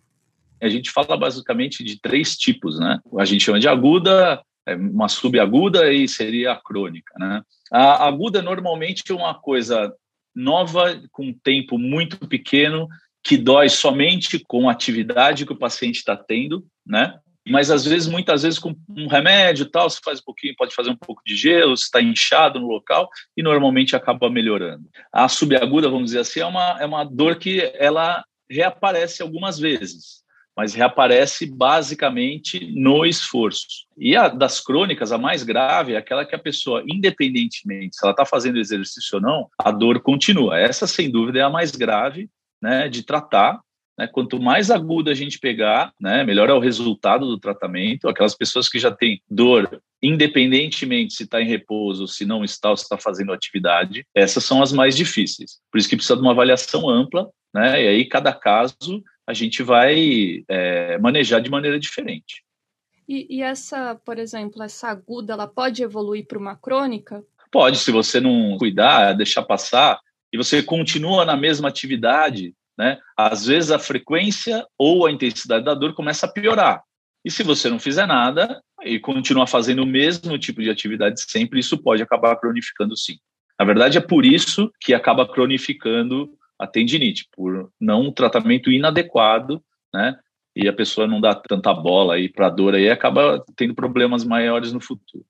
A 0.63 0.69
gente 0.69 0.93
fala 0.93 1.17
basicamente 1.17 1.83
de 1.83 2.01
três 2.01 2.37
tipos, 2.37 2.79
né? 2.79 3.01
A 3.19 3.25
gente 3.25 3.43
chama 3.43 3.59
de 3.59 3.67
aguda, 3.67 4.41
é, 4.65 4.77
uma 4.77 5.09
subaguda 5.09 5.93
e 5.93 6.07
seria 6.07 6.53
a 6.53 6.63
crônica, 6.63 7.13
né? 7.19 7.43
A 7.73 8.07
aguda 8.07 8.41
normalmente 8.41 9.03
é 9.11 9.15
uma 9.15 9.35
coisa 9.35 9.93
nova 10.33 11.03
com 11.11 11.33
tempo 11.33 11.77
muito 11.77 12.29
pequeno 12.29 12.87
que 13.23 13.37
dói 13.37 13.69
somente 13.69 14.39
com 14.47 14.69
a 14.69 14.73
atividade 14.73 15.45
que 15.45 15.53
o 15.53 15.59
paciente 15.59 15.97
está 15.97 16.17
tendo, 16.17 16.65
né? 16.91 17.19
Mas 17.49 17.71
às 17.71 17.85
vezes, 17.85 18.07
muitas 18.07 18.43
vezes, 18.43 18.59
com 18.59 18.75
um 18.89 19.09
remédio 19.09 19.67
tal, 19.71 19.89
você 19.89 19.99
faz 20.05 20.21
um 20.21 20.25
pouquinho, 20.25 20.55
pode 20.57 20.75
fazer 20.75 20.91
um 20.91 20.97
pouco 20.97 21.23
de 21.25 21.35
gelo, 21.35 21.73
está 21.73 22.01
inchado 22.01 22.61
no 22.61 22.67
local 22.67 23.09
e 23.37 23.43
normalmente 23.43 23.97
acaba 23.97 24.29
melhorando. 24.29 24.89
A 25.13 25.29
subaguda, 25.29 25.89
vamos 25.89 26.07
dizer 26.07 26.21
assim, 26.21 26.41
é 26.41 26.47
uma, 26.47 26.79
é 26.81 26.85
uma 26.85 27.05
dor 27.05 27.37
que 27.37 27.61
ela 27.75 28.23
reaparece 28.49 29.23
algumas 29.23 29.59
vezes, 29.59 30.21
mas 30.57 30.75
reaparece 30.75 31.47
basicamente 31.47 32.73
no 32.75 33.07
esforço. 33.07 33.87
E 33.97 34.15
a 34.15 34.29
das 34.29 34.61
crônicas, 34.61 35.11
a 35.11 35.17
mais 35.17 35.43
grave, 35.43 35.95
é 35.95 35.97
aquela 35.97 36.27
que 36.27 36.35
a 36.35 36.39
pessoa, 36.39 36.85
independentemente 36.87 37.97
se 37.97 38.05
ela 38.05 38.13
está 38.13 38.27
fazendo 38.27 38.59
exercício 38.59 39.17
ou 39.17 39.23
não, 39.23 39.49
a 39.59 39.71
dor 39.71 40.01
continua. 40.01 40.59
Essa, 40.59 40.87
sem 40.87 41.11
dúvida, 41.11 41.39
é 41.39 41.43
a 41.43 41.51
mais 41.51 41.71
grave 41.71 42.29
né, 42.61 42.89
de 42.89 43.03
tratar. 43.03 43.61
Né? 44.01 44.07
Quanto 44.07 44.41
mais 44.41 44.71
aguda 44.71 45.11
a 45.11 45.15
gente 45.15 45.39
pegar, 45.39 45.93
né, 46.01 46.25
melhor 46.25 46.49
é 46.49 46.55
o 46.55 46.59
resultado 46.59 47.27
do 47.27 47.39
tratamento. 47.39 48.09
Aquelas 48.09 48.35
pessoas 48.35 48.67
que 48.67 48.79
já 48.79 48.91
têm 48.91 49.21
dor, 49.31 49.83
independentemente 50.03 51.13
se 51.13 51.25
está 51.25 51.43
em 51.43 51.47
repouso, 51.47 52.09
se 52.09 52.25
não 52.25 52.43
está, 52.43 52.71
ou 52.71 52.77
se 52.79 52.85
está 52.85 52.97
fazendo 52.97 53.31
atividade, 53.31 54.07
essas 54.15 54.43
são 54.43 54.63
as 54.63 54.73
mais 54.73 54.97
difíceis. 54.97 55.59
Por 55.71 55.77
isso 55.77 55.89
que 55.89 55.97
precisa 55.97 56.17
de 56.17 56.23
uma 56.23 56.31
avaliação 56.31 56.89
ampla, 56.89 57.29
né? 57.53 57.85
E 57.85 57.89
aí 57.89 58.05
cada 58.07 58.33
caso 58.33 59.05
a 59.27 59.35
gente 59.35 59.63
vai 59.63 60.45
é, 60.49 60.97
manejar 60.99 61.43
de 61.43 61.51
maneira 61.51 61.79
diferente. 61.79 62.43
E, 63.07 63.27
e, 63.29 63.43
essa, 63.43 63.97
por 63.97 64.19
exemplo, 64.19 64.63
essa 64.63 64.89
aguda, 64.89 65.35
ela 65.35 65.47
pode 65.47 65.83
evoluir 65.83 66.27
para 66.27 66.39
uma 66.39 66.57
crônica? 66.57 67.23
Pode, 67.51 67.79
se 67.79 67.91
você 67.91 68.21
não 68.21 68.57
cuidar, 68.57 69.13
deixar 69.13 69.43
passar, 69.43 70.01
e 70.33 70.37
você 70.37 70.63
continua 70.63 71.25
na 71.25 71.37
mesma 71.37 71.69
atividade, 71.69 72.55
né? 72.81 72.99
Às 73.15 73.45
vezes 73.45 73.71
a 73.71 73.79
frequência 73.79 74.67
ou 74.79 75.07
a 75.07 75.13
intensidade 75.13 75.63
da 75.63 75.75
dor 75.75 75.93
começa 75.93 76.25
a 76.25 76.33
piorar. 76.33 76.83
E 77.23 77.31
se 77.31 77.43
você 77.43 77.69
não 77.69 77.79
fizer 77.79 78.07
nada 78.07 78.59
e 78.83 78.99
continuar 78.99 79.47
fazendo 79.47 79.83
o 79.83 79.87
mesmo 79.87 80.39
tipo 80.39 80.63
de 80.63 80.71
atividade 80.71 81.21
sempre, 81.21 81.61
isso 81.61 81.77
pode 81.77 82.03
acabar 82.03 82.35
cronificando 82.37 82.97
sim. 82.97 83.19
Na 83.59 83.67
verdade, 83.67 83.99
é 83.99 84.01
por 84.01 84.25
isso 84.25 84.73
que 84.81 84.95
acaba 84.95 85.29
cronificando 85.29 86.31
a 86.59 86.67
tendinite, 86.67 87.29
por 87.37 87.71
não 87.79 88.05
um 88.05 88.13
tratamento 88.13 88.73
inadequado, 88.73 89.63
né? 89.93 90.19
E 90.57 90.67
a 90.67 90.73
pessoa 90.73 91.07
não 91.07 91.21
dá 91.21 91.35
tanta 91.35 91.75
bola 91.75 92.15
aí 92.15 92.31
para 92.31 92.47
a 92.47 92.51
dor 92.51 92.75
aí 92.75 92.89
acaba 92.89 93.45
tendo 93.57 93.75
problemas 93.75 94.25
maiores 94.25 94.73
no 94.73 94.81
futuro. 94.81 95.27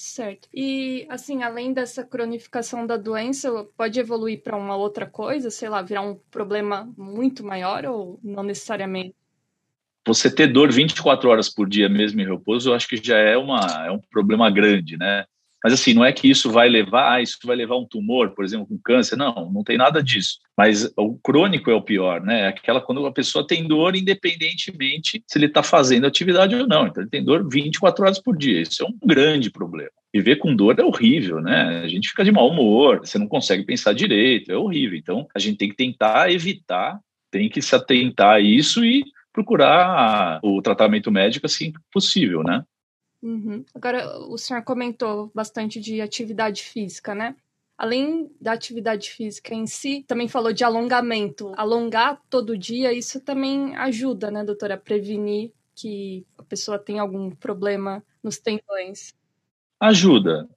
Certo. 0.00 0.48
E, 0.54 1.08
assim, 1.10 1.42
além 1.42 1.72
dessa 1.72 2.04
cronificação 2.04 2.86
da 2.86 2.96
doença, 2.96 3.64
pode 3.76 3.98
evoluir 3.98 4.44
para 4.44 4.56
uma 4.56 4.76
outra 4.76 5.06
coisa, 5.06 5.50
sei 5.50 5.68
lá, 5.68 5.82
virar 5.82 6.02
um 6.02 6.14
problema 6.30 6.88
muito 6.96 7.44
maior 7.44 7.84
ou 7.84 8.20
não 8.22 8.44
necessariamente? 8.44 9.16
Você 10.06 10.32
ter 10.32 10.52
dor 10.52 10.70
24 10.70 11.28
horas 11.28 11.48
por 11.52 11.68
dia 11.68 11.88
mesmo 11.88 12.20
em 12.20 12.28
repouso, 12.28 12.70
eu 12.70 12.74
acho 12.74 12.86
que 12.86 12.96
já 12.96 13.18
é, 13.18 13.36
uma, 13.36 13.58
é 13.86 13.90
um 13.90 13.98
problema 13.98 14.48
grande, 14.48 14.96
né? 14.96 15.24
Mas 15.62 15.72
assim, 15.72 15.92
não 15.92 16.04
é 16.04 16.12
que 16.12 16.30
isso 16.30 16.50
vai 16.50 16.68
levar, 16.68 17.14
ah, 17.14 17.22
isso 17.22 17.38
vai 17.44 17.56
levar 17.56 17.76
um 17.76 17.86
tumor, 17.86 18.30
por 18.30 18.44
exemplo, 18.44 18.66
com 18.66 18.78
câncer. 18.78 19.16
Não, 19.16 19.50
não 19.50 19.64
tem 19.64 19.76
nada 19.76 20.02
disso. 20.02 20.38
Mas 20.56 20.90
o 20.96 21.18
crônico 21.18 21.70
é 21.70 21.74
o 21.74 21.82
pior, 21.82 22.20
né? 22.20 22.42
É 22.42 22.48
aquela 22.48 22.80
quando 22.80 23.04
a 23.06 23.12
pessoa 23.12 23.46
tem 23.46 23.66
dor 23.66 23.96
independentemente 23.96 25.22
se 25.26 25.38
ele 25.38 25.46
está 25.46 25.62
fazendo 25.62 26.06
atividade 26.06 26.54
ou 26.54 26.66
não. 26.66 26.86
Então 26.86 27.02
ele 27.02 27.10
tem 27.10 27.24
dor 27.24 27.48
24 27.48 28.04
horas 28.04 28.20
por 28.20 28.36
dia. 28.36 28.60
Isso 28.60 28.84
é 28.84 28.86
um 28.86 28.96
grande 29.04 29.50
problema. 29.50 29.90
Viver 30.14 30.36
com 30.36 30.54
dor 30.54 30.78
é 30.78 30.84
horrível, 30.84 31.40
né? 31.40 31.82
A 31.84 31.88
gente 31.88 32.08
fica 32.08 32.24
de 32.24 32.32
mau 32.32 32.48
humor, 32.48 33.00
você 33.00 33.18
não 33.18 33.28
consegue 33.28 33.64
pensar 33.64 33.92
direito, 33.92 34.52
é 34.52 34.56
horrível. 34.56 34.96
Então 34.96 35.26
a 35.34 35.38
gente 35.38 35.58
tem 35.58 35.68
que 35.68 35.76
tentar 35.76 36.32
evitar, 36.32 36.98
tem 37.30 37.48
que 37.48 37.60
se 37.60 37.74
atentar 37.74 38.36
a 38.36 38.40
isso 38.40 38.84
e 38.84 39.04
procurar 39.32 40.40
o 40.42 40.62
tratamento 40.62 41.10
médico 41.10 41.46
assim 41.46 41.72
que 41.72 41.78
possível, 41.92 42.42
né? 42.42 42.62
Uhum. 43.22 43.64
Agora, 43.74 44.18
o 44.28 44.38
senhor 44.38 44.62
comentou 44.62 45.30
bastante 45.34 45.80
de 45.80 46.00
atividade 46.00 46.62
física, 46.62 47.14
né? 47.14 47.34
Além 47.76 48.30
da 48.40 48.52
atividade 48.52 49.10
física 49.10 49.54
em 49.54 49.66
si, 49.66 50.04
também 50.06 50.26
falou 50.28 50.52
de 50.52 50.64
alongamento. 50.64 51.52
Alongar 51.56 52.20
todo 52.28 52.58
dia, 52.58 52.92
isso 52.92 53.20
também 53.20 53.76
ajuda, 53.76 54.30
né, 54.30 54.44
doutora, 54.44 54.74
a 54.74 54.78
prevenir 54.78 55.52
que 55.74 56.26
a 56.36 56.42
pessoa 56.42 56.78
tenha 56.78 57.02
algum 57.02 57.30
problema 57.30 58.02
nos 58.22 58.38
tendões. 58.38 59.14
Ajuda. 59.78 60.48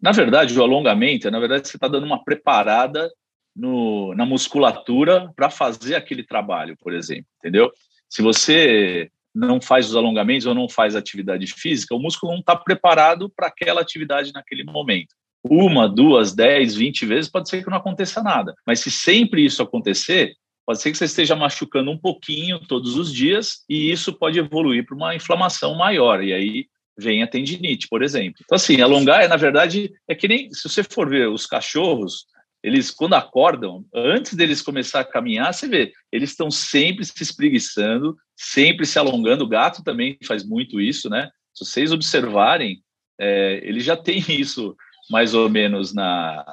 Na 0.00 0.12
verdade, 0.12 0.58
o 0.58 0.62
alongamento, 0.62 1.30
na 1.30 1.38
verdade, 1.38 1.68
você 1.68 1.76
está 1.76 1.86
dando 1.86 2.06
uma 2.06 2.24
preparada 2.24 3.12
no, 3.54 4.14
na 4.14 4.24
musculatura 4.24 5.30
para 5.36 5.50
fazer 5.50 5.96
aquele 5.96 6.24
trabalho, 6.24 6.76
por 6.78 6.94
exemplo, 6.94 7.26
entendeu? 7.38 7.70
Se 8.08 8.22
você 8.22 9.10
não 9.34 9.60
faz 9.60 9.88
os 9.88 9.96
alongamentos 9.96 10.46
ou 10.46 10.54
não 10.54 10.68
faz 10.68 10.96
atividade 10.96 11.46
física, 11.46 11.94
o 11.94 11.98
músculo 11.98 12.32
não 12.32 12.40
está 12.40 12.56
preparado 12.56 13.30
para 13.30 13.46
aquela 13.46 13.80
atividade 13.80 14.32
naquele 14.32 14.64
momento. 14.64 15.14
Uma, 15.42 15.88
duas, 15.88 16.34
dez, 16.34 16.74
vinte 16.74 17.06
vezes 17.06 17.30
pode 17.30 17.48
ser 17.48 17.62
que 17.62 17.70
não 17.70 17.78
aconteça 17.78 18.22
nada. 18.22 18.54
Mas 18.66 18.80
se 18.80 18.90
sempre 18.90 19.44
isso 19.44 19.62
acontecer, 19.62 20.34
pode 20.66 20.80
ser 20.82 20.90
que 20.90 20.98
você 20.98 21.06
esteja 21.06 21.34
machucando 21.34 21.90
um 21.90 21.98
pouquinho 21.98 22.60
todos 22.60 22.96
os 22.96 23.12
dias 23.12 23.64
e 23.68 23.90
isso 23.90 24.12
pode 24.12 24.38
evoluir 24.38 24.84
para 24.84 24.96
uma 24.96 25.14
inflamação 25.14 25.74
maior. 25.76 26.22
E 26.22 26.32
aí 26.32 26.66
vem 26.98 27.22
a 27.22 27.26
tendinite, 27.26 27.88
por 27.88 28.02
exemplo. 28.02 28.42
Então, 28.44 28.56
assim, 28.56 28.80
alongar 28.82 29.22
é, 29.22 29.28
na 29.28 29.36
verdade, 29.36 29.90
é 30.06 30.14
que 30.14 30.28
nem 30.28 30.52
se 30.52 30.68
você 30.68 30.82
for 30.82 31.08
ver 31.08 31.28
os 31.28 31.46
cachorros, 31.46 32.26
eles, 32.62 32.90
quando 32.90 33.14
acordam, 33.14 33.84
antes 33.94 34.34
deles 34.34 34.60
começar 34.60 35.00
a 35.00 35.04
caminhar, 35.04 35.52
você 35.52 35.66
vê, 35.66 35.92
eles 36.12 36.30
estão 36.30 36.50
sempre 36.50 37.04
se 37.04 37.22
espreguiçando, 37.22 38.16
sempre 38.36 38.84
se 38.84 38.98
alongando. 38.98 39.44
O 39.44 39.48
gato 39.48 39.82
também 39.82 40.18
faz 40.24 40.44
muito 40.44 40.80
isso, 40.80 41.08
né? 41.08 41.30
Se 41.54 41.64
vocês 41.64 41.90
observarem, 41.90 42.82
é, 43.18 43.60
ele 43.62 43.80
já 43.80 43.96
tem 43.96 44.22
isso 44.28 44.76
mais 45.10 45.34
ou 45.34 45.48
menos 45.48 45.92
na, 45.94 46.44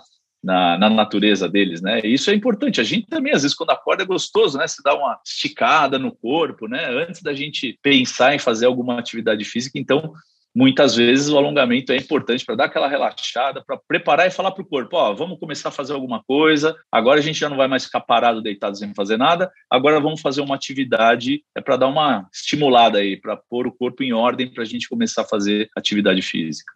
na, 0.43 0.77
na, 0.77 0.89
natureza 0.89 1.47
deles, 1.49 1.81
né? 1.81 1.99
Isso 2.03 2.31
é 2.31 2.33
importante. 2.33 2.79
A 2.79 2.83
gente 2.83 3.07
também, 3.07 3.33
às 3.33 3.41
vezes, 3.41 3.55
quando 3.55 3.71
acorda, 3.71 4.03
é 4.03 4.05
gostoso, 4.05 4.57
né? 4.57 4.67
Se 4.67 4.81
dá 4.81 4.95
uma 4.95 5.19
esticada 5.25 5.99
no 5.99 6.15
corpo, 6.15 6.67
né? 6.67 6.85
Antes 6.85 7.21
da 7.21 7.33
gente 7.33 7.77
pensar 7.81 8.33
em 8.33 8.39
fazer 8.39 8.65
alguma 8.65 8.97
atividade 8.97 9.43
física. 9.43 9.77
Então, 9.77 10.13
muitas 10.57 10.95
vezes 10.95 11.29
o 11.29 11.37
alongamento 11.37 11.91
é 11.91 11.97
importante 11.97 12.43
para 12.43 12.55
dar 12.55 12.65
aquela 12.65 12.87
relaxada, 12.87 13.63
para 13.63 13.77
preparar 13.77 14.25
e 14.25 14.31
falar 14.31 14.51
para 14.51 14.63
o 14.63 14.65
corpo, 14.65 14.97
ó, 14.97 15.13
vamos 15.13 15.39
começar 15.39 15.69
a 15.69 15.71
fazer 15.71 15.93
alguma 15.93 16.23
coisa, 16.23 16.75
agora 16.91 17.19
a 17.19 17.21
gente 17.21 17.39
já 17.39 17.47
não 17.47 17.57
vai 17.57 17.67
mais 17.67 17.85
ficar 17.85 18.01
parado, 18.01 18.41
deitado 18.41 18.75
sem 18.75 18.91
fazer 18.95 19.17
nada, 19.17 19.51
agora 19.69 19.99
vamos 19.99 20.19
fazer 20.19 20.41
uma 20.41 20.55
atividade, 20.55 21.43
é 21.55 21.61
para 21.61 21.77
dar 21.77 21.87
uma 21.87 22.27
estimulada 22.33 22.97
aí, 22.97 23.21
para 23.21 23.37
pôr 23.37 23.67
o 23.67 23.71
corpo 23.71 24.01
em 24.01 24.13
ordem 24.13 24.51
para 24.51 24.63
a 24.63 24.65
gente 24.65 24.89
começar 24.89 25.21
a 25.21 25.25
fazer 25.25 25.69
atividade 25.77 26.23
física. 26.23 26.73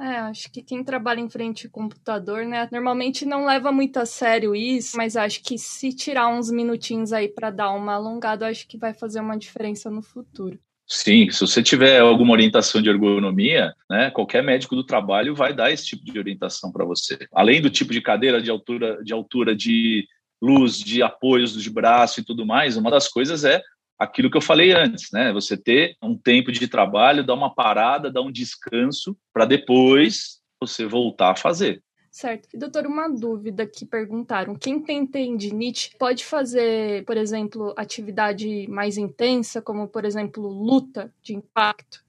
É, 0.00 0.16
acho 0.16 0.50
que 0.50 0.60
quem 0.60 0.82
trabalha 0.82 1.20
em 1.20 1.30
frente 1.30 1.66
ao 1.66 1.70
computador, 1.70 2.44
né, 2.44 2.68
normalmente 2.72 3.24
não 3.24 3.46
leva 3.46 3.70
muito 3.70 3.98
a 3.98 4.06
sério 4.06 4.52
isso, 4.52 4.96
mas 4.96 5.16
acho 5.16 5.40
que 5.44 5.56
se 5.56 5.92
tirar 5.92 6.26
uns 6.26 6.50
minutinhos 6.50 7.12
aí 7.12 7.28
para 7.28 7.50
dar 7.50 7.70
uma 7.70 7.94
alongada, 7.94 8.48
acho 8.48 8.66
que 8.66 8.76
vai 8.76 8.92
fazer 8.92 9.20
uma 9.20 9.38
diferença 9.38 9.88
no 9.88 10.02
futuro. 10.02 10.58
Sim, 10.86 11.30
se 11.30 11.40
você 11.40 11.62
tiver 11.62 12.00
alguma 12.00 12.32
orientação 12.32 12.82
de 12.82 12.88
ergonomia, 12.88 13.72
né, 13.88 14.10
qualquer 14.10 14.42
médico 14.42 14.76
do 14.76 14.84
trabalho 14.84 15.34
vai 15.34 15.54
dar 15.54 15.70
esse 15.70 15.86
tipo 15.86 16.04
de 16.04 16.18
orientação 16.18 16.70
para 16.70 16.84
você. 16.84 17.26
Além 17.32 17.62
do 17.62 17.70
tipo 17.70 17.92
de 17.92 18.02
cadeira, 18.02 18.42
de 18.42 18.50
altura, 18.50 19.02
de 19.02 19.12
altura 19.12 19.56
de 19.56 20.06
luz, 20.40 20.78
de 20.78 21.02
apoios 21.02 21.60
de 21.60 21.70
braço 21.70 22.20
e 22.20 22.24
tudo 22.24 22.44
mais, 22.44 22.76
uma 22.76 22.90
das 22.90 23.08
coisas 23.08 23.44
é 23.44 23.62
aquilo 23.98 24.30
que 24.30 24.36
eu 24.36 24.42
falei 24.42 24.72
antes, 24.72 25.10
né? 25.12 25.32
Você 25.32 25.56
ter 25.56 25.96
um 26.02 26.18
tempo 26.18 26.50
de 26.50 26.66
trabalho, 26.66 27.24
dar 27.24 27.34
uma 27.34 27.54
parada, 27.54 28.10
dar 28.10 28.20
um 28.20 28.32
descanso 28.32 29.16
para 29.32 29.44
depois 29.44 30.40
você 30.60 30.84
voltar 30.84 31.30
a 31.30 31.36
fazer. 31.36 31.80
Certo. 32.12 32.46
E, 32.52 32.58
doutor, 32.58 32.86
uma 32.86 33.08
dúvida 33.08 33.66
que 33.66 33.86
perguntaram. 33.86 34.54
Quem 34.54 34.78
tem 34.78 35.06
tendinite 35.06 35.96
pode 35.98 36.26
fazer, 36.26 37.06
por 37.06 37.16
exemplo, 37.16 37.72
atividade 37.74 38.68
mais 38.68 38.98
intensa, 38.98 39.62
como, 39.62 39.88
por 39.88 40.04
exemplo, 40.04 40.46
luta 40.46 41.10
de 41.22 41.34
impacto? 41.34 42.04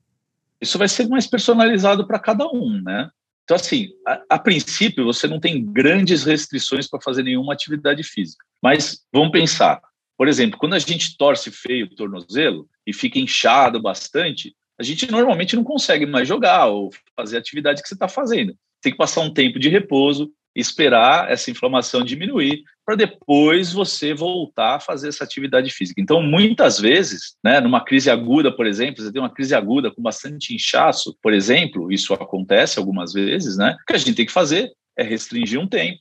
Isso 0.59 0.77
vai 0.77 0.89
ser 0.89 1.07
mais 1.07 1.25
personalizado 1.25 2.05
para 2.05 2.19
cada 2.19 2.45
um, 2.45 2.81
né? 2.81 3.09
Então, 3.45 3.55
assim, 3.55 3.91
a, 4.05 4.21
a, 4.31 4.39
princípio, 4.39 5.05
você 5.05 5.25
não 5.25 5.39
tem 5.39 5.63
grandes 5.65 6.25
restrições 6.25 6.85
para 6.85 6.99
fazer 6.99 7.23
nenhuma 7.23 7.53
atividade 7.53 8.03
física. 8.03 8.45
Mas 8.61 9.05
vamos 9.11 9.31
pensar. 9.31 9.81
Por 10.17 10.27
exemplo, 10.27 10.59
quando 10.59 10.73
a 10.73 10.79
gente 10.79 11.15
torce 11.15 11.49
feio 11.49 11.85
o 11.85 11.95
tornozelo 11.95 12.67
e 12.85 12.91
fica 12.91 13.19
inchado 13.19 13.81
bastante, 13.81 14.53
a 14.77 14.83
gente 14.83 15.09
normalmente 15.09 15.55
não 15.55 15.63
consegue 15.63 16.05
mais 16.05 16.27
jogar 16.27 16.65
ou 16.65 16.89
fazer 17.15 17.37
a 17.37 17.39
atividade 17.39 17.81
que 17.81 17.87
você 17.87 17.93
está 17.93 18.09
fazendo 18.09 18.53
tem 18.83 18.91
que 18.91 18.97
passar 18.97 19.21
um 19.21 19.33
tempo 19.33 19.57
de 19.57 19.69
repouso, 19.69 20.31
esperar 20.55 21.31
essa 21.31 21.49
inflamação 21.49 22.03
diminuir, 22.03 22.63
para 22.85 22.95
depois 22.95 23.71
você 23.71 24.13
voltar 24.13 24.75
a 24.75 24.79
fazer 24.79 25.07
essa 25.07 25.23
atividade 25.23 25.69
física. 25.71 26.01
Então, 26.01 26.21
muitas 26.21 26.79
vezes, 26.79 27.35
né, 27.43 27.59
numa 27.59 27.83
crise 27.83 28.09
aguda, 28.09 28.55
por 28.55 28.67
exemplo, 28.67 29.01
você 29.01 29.11
tem 29.11 29.21
uma 29.21 29.33
crise 29.33 29.55
aguda 29.55 29.89
com 29.89 30.01
bastante 30.01 30.53
inchaço, 30.53 31.17
por 31.21 31.33
exemplo, 31.33 31.91
isso 31.91 32.13
acontece 32.13 32.77
algumas 32.77 33.13
vezes, 33.13 33.57
né? 33.57 33.75
O 33.81 33.85
que 33.85 33.93
a 33.93 33.97
gente 33.97 34.15
tem 34.15 34.25
que 34.25 34.31
fazer 34.31 34.71
é 34.97 35.03
restringir 35.03 35.59
um 35.59 35.67
tempo, 35.67 35.99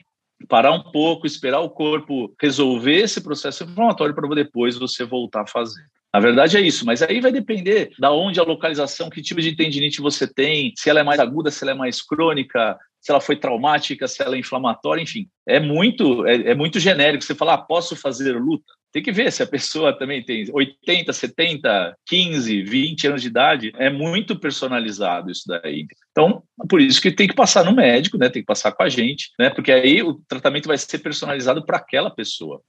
parar 0.48 0.72
um 0.72 0.82
pouco, 0.90 1.26
esperar 1.26 1.60
o 1.60 1.70
corpo 1.70 2.34
resolver 2.40 2.96
esse 2.96 3.20
processo 3.22 3.64
inflamatório 3.64 4.14
para 4.14 4.28
depois 4.34 4.76
você 4.76 5.04
voltar 5.04 5.42
a 5.42 5.46
fazer. 5.46 5.82
Na 6.12 6.20
verdade 6.20 6.58
é 6.58 6.60
isso, 6.60 6.84
mas 6.84 7.00
aí 7.02 7.20
vai 7.20 7.32
depender 7.32 7.90
da 7.98 8.12
onde 8.12 8.38
a 8.38 8.42
localização, 8.42 9.08
que 9.08 9.22
tipo 9.22 9.40
de 9.40 9.56
tendinite 9.56 10.00
você 10.00 10.26
tem, 10.26 10.72
se 10.76 10.90
ela 10.90 11.00
é 11.00 11.02
mais 11.02 11.18
aguda, 11.18 11.50
se 11.50 11.64
ela 11.64 11.70
é 11.70 11.74
mais 11.74 12.02
crônica, 12.02 12.78
se 13.00 13.10
ela 13.10 13.20
foi 13.20 13.34
traumática, 13.34 14.06
se 14.06 14.22
ela 14.22 14.36
é 14.36 14.38
inflamatória, 14.38 15.02
enfim. 15.02 15.26
É 15.46 15.58
muito, 15.58 16.26
é, 16.26 16.50
é 16.50 16.54
muito 16.54 16.78
genérico. 16.78 17.24
Você 17.24 17.34
falar, 17.34 17.54
ah, 17.54 17.58
posso 17.58 17.96
fazer 17.96 18.32
luta? 18.38 18.64
Tem 18.92 19.02
que 19.02 19.10
ver 19.10 19.32
se 19.32 19.42
a 19.42 19.46
pessoa 19.46 19.98
também 19.98 20.22
tem 20.22 20.46
80, 20.52 21.12
70, 21.12 21.96
15, 22.06 22.62
20 22.62 23.06
anos 23.08 23.22
de 23.22 23.28
idade. 23.28 23.72
É 23.76 23.88
muito 23.88 24.38
personalizado 24.38 25.30
isso 25.30 25.44
daí. 25.46 25.86
Então, 26.10 26.42
por 26.68 26.80
isso 26.80 27.00
que 27.00 27.10
tem 27.10 27.26
que 27.26 27.34
passar 27.34 27.64
no 27.64 27.74
médico, 27.74 28.18
né? 28.18 28.28
Tem 28.28 28.42
que 28.42 28.46
passar 28.46 28.70
com 28.70 28.82
a 28.82 28.88
gente, 28.88 29.30
né? 29.38 29.48
Porque 29.48 29.72
aí 29.72 30.02
o 30.02 30.20
tratamento 30.28 30.68
vai 30.68 30.76
ser 30.76 30.98
personalizado 30.98 31.64
para 31.64 31.78
aquela 31.78 32.10
pessoa. 32.10 32.62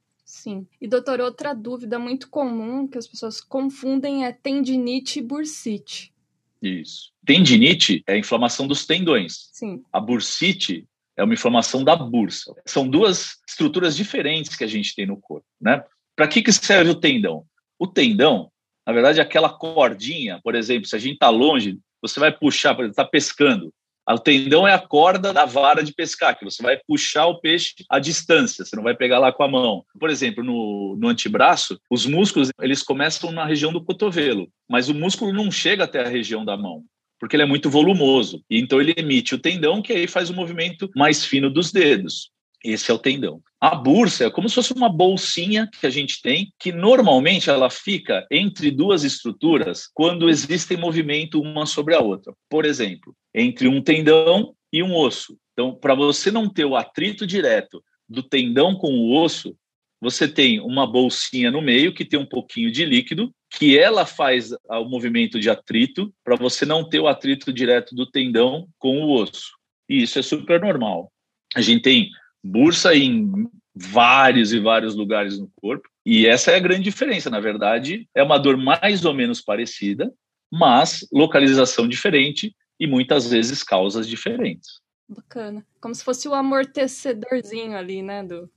Sim. 0.44 0.68
E, 0.82 0.90
doutor, 0.90 1.22
outra 1.22 1.54
dúvida 1.54 1.98
muito 1.98 2.30
comum 2.30 2.86
que 2.86 2.98
as 2.98 3.08
pessoas 3.08 3.40
confundem 3.40 4.26
é 4.26 4.34
tendinite 4.34 5.20
e 5.20 5.22
bursite. 5.22 6.14
Isso. 6.62 7.14
Tendinite 7.26 8.04
é 8.06 8.16
a 8.16 8.18
inflamação 8.18 8.68
dos 8.68 8.86
tendões. 8.86 9.48
Sim. 9.54 9.82
A 9.90 10.02
bursite 10.02 10.86
é 11.16 11.24
uma 11.24 11.34
inflamação 11.34 11.82
da 11.82 11.96
bursa. 11.96 12.54
São 12.66 12.86
duas 12.86 13.38
estruturas 13.48 13.96
diferentes 13.96 14.58
que 14.58 14.66
a 14.66 14.68
gente 14.68 14.94
tem 14.94 15.06
no 15.06 15.16
corpo, 15.16 15.46
né? 15.62 15.82
Para 16.14 16.28
que, 16.28 16.42
que 16.42 16.52
serve 16.52 16.92
o 16.92 16.96
tendão? 16.96 17.46
O 17.80 17.88
tendão, 17.88 18.52
na 18.86 18.92
verdade, 18.92 19.22
é 19.22 19.24
aquela 19.24 19.48
cordinha, 19.48 20.42
por 20.44 20.56
exemplo, 20.56 20.90
se 20.90 20.96
a 20.98 21.00
gente 21.00 21.14
está 21.14 21.30
longe, 21.30 21.80
você 22.02 22.20
vai 22.20 22.38
puxar, 22.38 22.76
por 22.76 22.82
exemplo, 22.82 22.92
está 22.92 23.06
pescando, 23.06 23.74
O 24.10 24.20
tendão 24.20 24.68
é 24.68 24.74
a 24.74 24.80
corda 24.80 25.32
da 25.32 25.46
vara 25.46 25.84
de 25.84 25.94
pescar, 25.94 26.38
que 26.38 26.44
você 26.44 26.62
vai 26.62 26.78
puxar 26.86 27.26
o 27.28 27.40
peixe 27.40 27.74
à 27.90 28.00
distância, 28.00 28.66
você 28.66 28.76
não 28.76 28.84
vai 28.84 28.96
pegar 28.96 29.20
lá 29.20 29.32
com 29.32 29.44
a 29.44 29.48
mão. 29.48 29.86
Por 30.00 30.10
exemplo, 30.10 30.44
no, 30.44 30.98
no 31.00 31.08
antebraço, 31.08 31.80
os 31.90 32.06
músculos 32.06 32.50
eles 32.62 32.84
começam 32.84 33.32
na 33.32 33.46
região 33.46 33.72
do 33.72 33.84
cotovelo, 33.84 34.50
mas 34.70 34.90
o 34.90 34.94
músculo 34.94 35.32
não 35.32 35.50
chega 35.50 35.86
até 35.86 36.02
a 36.02 36.10
região 36.10 36.44
da 36.44 36.58
mão 36.58 36.84
porque 37.20 37.38
ele 37.38 37.44
é 37.44 37.46
muito 37.46 37.70
volumoso. 37.70 38.44
E 38.50 38.60
então 38.60 38.82
ele 38.82 38.94
emite 38.98 39.34
o 39.34 39.40
tendão, 39.40 39.82
que 39.82 39.94
aí 39.94 40.08
faz 40.08 40.30
o 40.30 40.34
movimento 40.34 40.90
mais 40.94 41.24
fino 41.24 41.50
dos 41.50 41.72
dedos. 41.72 42.30
Esse 42.62 42.92
é 42.92 42.94
o 42.94 43.00
tendão. 43.00 43.42
A 43.62 43.76
bursa 43.76 44.26
é 44.26 44.30
como 44.30 44.50
se 44.50 44.56
fosse 44.56 44.74
uma 44.74 44.90
bolsinha 44.90 45.70
que 45.80 45.88
a 45.88 45.90
gente 45.90 46.22
tem, 46.22 46.52
que 46.60 46.74
normalmente 46.74 47.50
ela 47.50 47.70
fica 47.70 48.28
entre 48.30 48.72
duas 48.72 49.06
estruturas 49.06 49.90
quando 49.94 50.30
existem 50.30 50.76
movimento 50.76 51.42
uma 51.42 51.66
sobre 51.66 51.96
a 51.96 52.02
outra. 52.02 52.34
Por 52.50 52.66
exemplo, 52.66 53.16
entre 53.34 53.68
um 53.68 53.82
tendão 53.82 54.56
e 54.72 54.84
um 54.84 54.96
osso. 54.96 55.38
Então, 55.54 55.76
para 55.76 55.96
você 55.96 56.32
não 56.32 56.50
ter 56.50 56.66
o 56.66 56.76
atrito 56.76 57.26
direto 57.26 57.84
do 58.10 58.24
tendão 58.24 58.76
com 58.76 58.94
o 58.94 59.16
osso, 59.16 59.56
você 60.02 60.28
tem 60.28 60.60
uma 60.60 60.86
bolsinha 60.86 61.50
no 61.50 61.62
meio 61.62 61.94
que 61.94 62.04
tem 62.04 62.20
um 62.20 62.26
pouquinho 62.26 62.72
de 62.72 62.84
líquido, 62.84 63.34
que 63.50 63.78
ela 63.78 64.06
faz 64.06 64.52
o 64.70 64.86
movimento 64.86 65.40
de 65.40 65.50
atrito 65.50 66.14
para 66.24 66.36
você 66.36 66.66
não 66.66 66.88
ter 66.88 67.00
o 67.00 67.08
atrito 67.08 67.54
direto 67.54 67.96
do 67.96 68.06
tendão 68.10 68.68
com 68.78 69.04
o 69.04 69.14
osso. 69.14 69.52
E 69.88 70.02
isso 70.02 70.20
é 70.20 70.22
super 70.22 70.60
normal. 70.60 71.12
A 71.56 71.62
gente 71.62 71.84
tem 71.84 72.10
bursa 72.44 72.94
em 72.96 73.48
vários 73.74 74.52
e 74.52 74.60
vários 74.60 74.94
lugares 74.94 75.40
no 75.40 75.50
corpo, 75.56 75.88
e 76.06 76.28
essa 76.28 76.52
é 76.52 76.56
a 76.56 76.60
grande 76.60 76.84
diferença. 76.84 77.30
Na 77.30 77.40
verdade, 77.40 78.08
é 78.14 78.22
uma 78.22 78.38
dor 78.38 78.58
mais 78.58 79.06
ou 79.06 79.14
menos 79.14 79.42
parecida, 79.42 80.12
mas 80.52 81.08
localização 81.12 81.88
diferente 81.88 82.54
e 82.80 82.88
muitas 82.88 83.30
vezes 83.30 83.64
causas 83.64 84.08
diferentes. 84.08 84.82
Bacana. 85.08 85.66
Como 85.82 85.94
se 85.94 86.04
fosse 86.04 86.28
o 86.28 86.34
amortecedorzinho 86.34 87.78
ali, 87.78 88.02
né, 88.02 88.24
do 88.24 88.50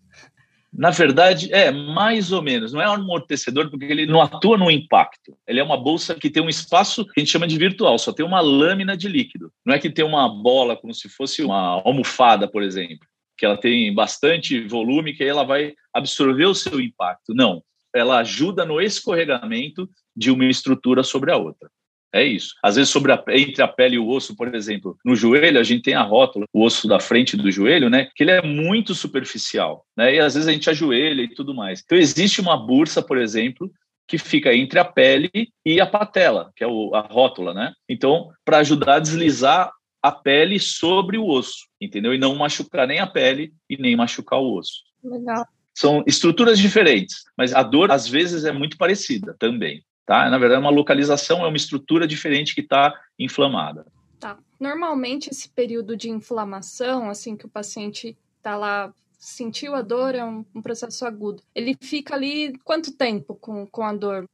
na 0.77 0.91
verdade, 0.91 1.51
é 1.55 1.71
mais 1.71 2.33
ou 2.33 2.43
menos. 2.43 2.73
Não 2.73 2.83
é 2.83 2.89
um 2.89 2.95
amortecedor, 2.95 3.71
porque 3.71 3.87
ele 3.87 4.05
não 4.05 4.21
atua 4.21 4.59
no 4.59 4.71
impacto. 4.71 5.35
Ele 5.47 5.59
é 5.59 5.65
uma 5.65 5.77
bolsa 5.77 6.15
que 6.15 6.29
tem 6.29 6.43
um 6.43 6.51
espaço 6.51 7.05
que 7.07 7.13
a 7.17 7.21
gente 7.21 7.33
chama 7.33 7.47
de 7.47 7.57
virtual, 7.57 7.99
só 7.99 8.13
tem 8.13 8.27
uma 8.27 8.43
lâmina 8.43 8.95
de 8.95 9.09
líquido. 9.09 9.51
Não 9.65 9.75
é 9.75 9.79
que 9.79 9.89
tem 9.89 10.05
uma 10.05 10.29
bola 10.29 10.77
como 10.77 10.93
se 10.93 11.09
fosse 11.09 11.43
uma 11.43 11.81
almofada, 11.83 12.47
por 12.47 12.63
exemplo, 12.63 13.07
que 13.39 13.47
ela 13.47 13.57
tem 13.57 13.93
bastante 13.95 14.67
volume, 14.67 15.15
que 15.15 15.23
aí 15.23 15.31
ela 15.31 15.45
vai 15.45 15.75
absorver 15.95 16.45
o 16.45 16.55
seu 16.55 16.79
impacto. 16.79 17.33
Não. 17.35 17.63
Ela 17.95 18.19
ajuda 18.19 18.67
no 18.67 18.79
escorregamento 18.79 19.89
de 20.15 20.31
uma 20.31 20.45
estrutura 20.45 21.03
sobre 21.03 21.33
a 21.33 21.39
outra. 21.39 21.71
É 22.13 22.25
isso. 22.25 22.55
Às 22.63 22.77
vezes, 22.77 22.91
sobre 22.91 23.13
a, 23.13 23.23
entre 23.29 23.63
a 23.63 23.69
pele 23.69 23.97
e 23.97 23.99
o 23.99 24.09
osso, 24.09 24.35
por 24.35 24.55
exemplo, 24.55 24.97
no 25.05 25.15
joelho, 25.15 25.61
a 25.61 25.63
gente 25.63 25.83
tem 25.83 25.95
a 25.95 26.03
rótula, 26.03 26.47
o 26.53 26.65
osso 26.65 26.89
da 26.89 27.01
frente 27.01 27.37
do 27.37 27.51
joelho, 27.51 27.91
né? 27.91 28.09
Que 28.15 28.23
ele 28.23 28.31
é 28.31 28.43
muito 28.43 28.95
superficial, 28.95 29.85
né? 29.97 30.15
E 30.15 30.21
às 30.21 30.35
vezes 30.35 30.49
a 30.49 30.53
gente 30.53 30.71
ajoelha 30.71 31.23
e 31.23 31.35
tudo 31.35 31.55
mais. 31.55 31.83
Então, 31.85 31.99
existe 31.99 32.41
uma 32.41 32.57
bursa, 32.57 33.03
por 33.03 33.19
exemplo, 33.19 33.71
que 34.07 34.19
fica 34.19 34.55
entre 34.55 34.79
a 34.79 34.85
pele 34.85 35.31
e 35.65 35.81
a 35.81 35.87
patela, 35.87 36.53
que 36.55 36.63
é 36.63 36.67
o, 36.67 36.95
a 36.95 37.01
rótula, 37.01 37.53
né? 37.53 37.73
Então, 37.89 38.31
para 38.45 38.59
ajudar 38.59 38.95
a 38.95 39.01
deslizar 39.01 39.73
a 40.03 40.13
pele 40.13 40.61
sobre 40.61 41.19
o 41.19 41.27
osso, 41.27 41.67
entendeu? 41.81 42.15
E 42.15 42.19
não 42.19 42.37
machucar 42.37 42.87
nem 42.87 43.01
a 43.01 43.07
pele 43.07 43.53
e 43.69 43.77
nem 43.77 43.97
machucar 43.97 44.39
o 44.39 44.57
osso. 44.57 44.85
Legal. 45.03 45.45
São 45.75 46.03
estruturas 46.07 46.59
diferentes, 46.59 47.25
mas 47.37 47.53
a 47.53 47.63
dor 47.63 47.91
às 47.91 48.09
vezes 48.09 48.45
é 48.45 48.53
muito 48.53 48.79
parecida 48.79 49.35
também. 49.39 49.83
Tá? 50.07 50.31
Na 50.31 50.39
verdade, 50.39 50.61
é 50.61 50.63
uma 50.63 50.71
localização, 50.71 51.45
é 51.45 51.49
uma 51.49 51.57
estrutura 51.57 52.07
diferente 52.07 52.55
que 52.55 52.61
está 52.61 52.95
inflamada. 53.19 53.85
Tá. 54.21 54.39
Normalmente, 54.59 55.29
esse 55.29 55.49
período 55.49 55.97
de 55.97 56.09
inflamação, 56.09 57.11
assim 57.11 57.37
que 57.37 57.45
o 57.45 57.51
paciente 57.51 58.17
está 58.39 58.57
lá, 58.57 58.93
sentiu 59.19 59.75
a 59.75 59.83
dor, 59.83 60.15
é 60.15 60.25
um, 60.25 60.45
um, 60.55 60.63
processo 60.63 61.05
agudo. 61.05 61.43
Ele 61.53 61.77
fica 61.81 62.15
ali 62.15 62.57
quanto 62.63 62.97
tempo 62.97 63.35
com, 63.35 63.67
com 63.67 63.83
a 63.83 63.93
dor? 63.93 64.29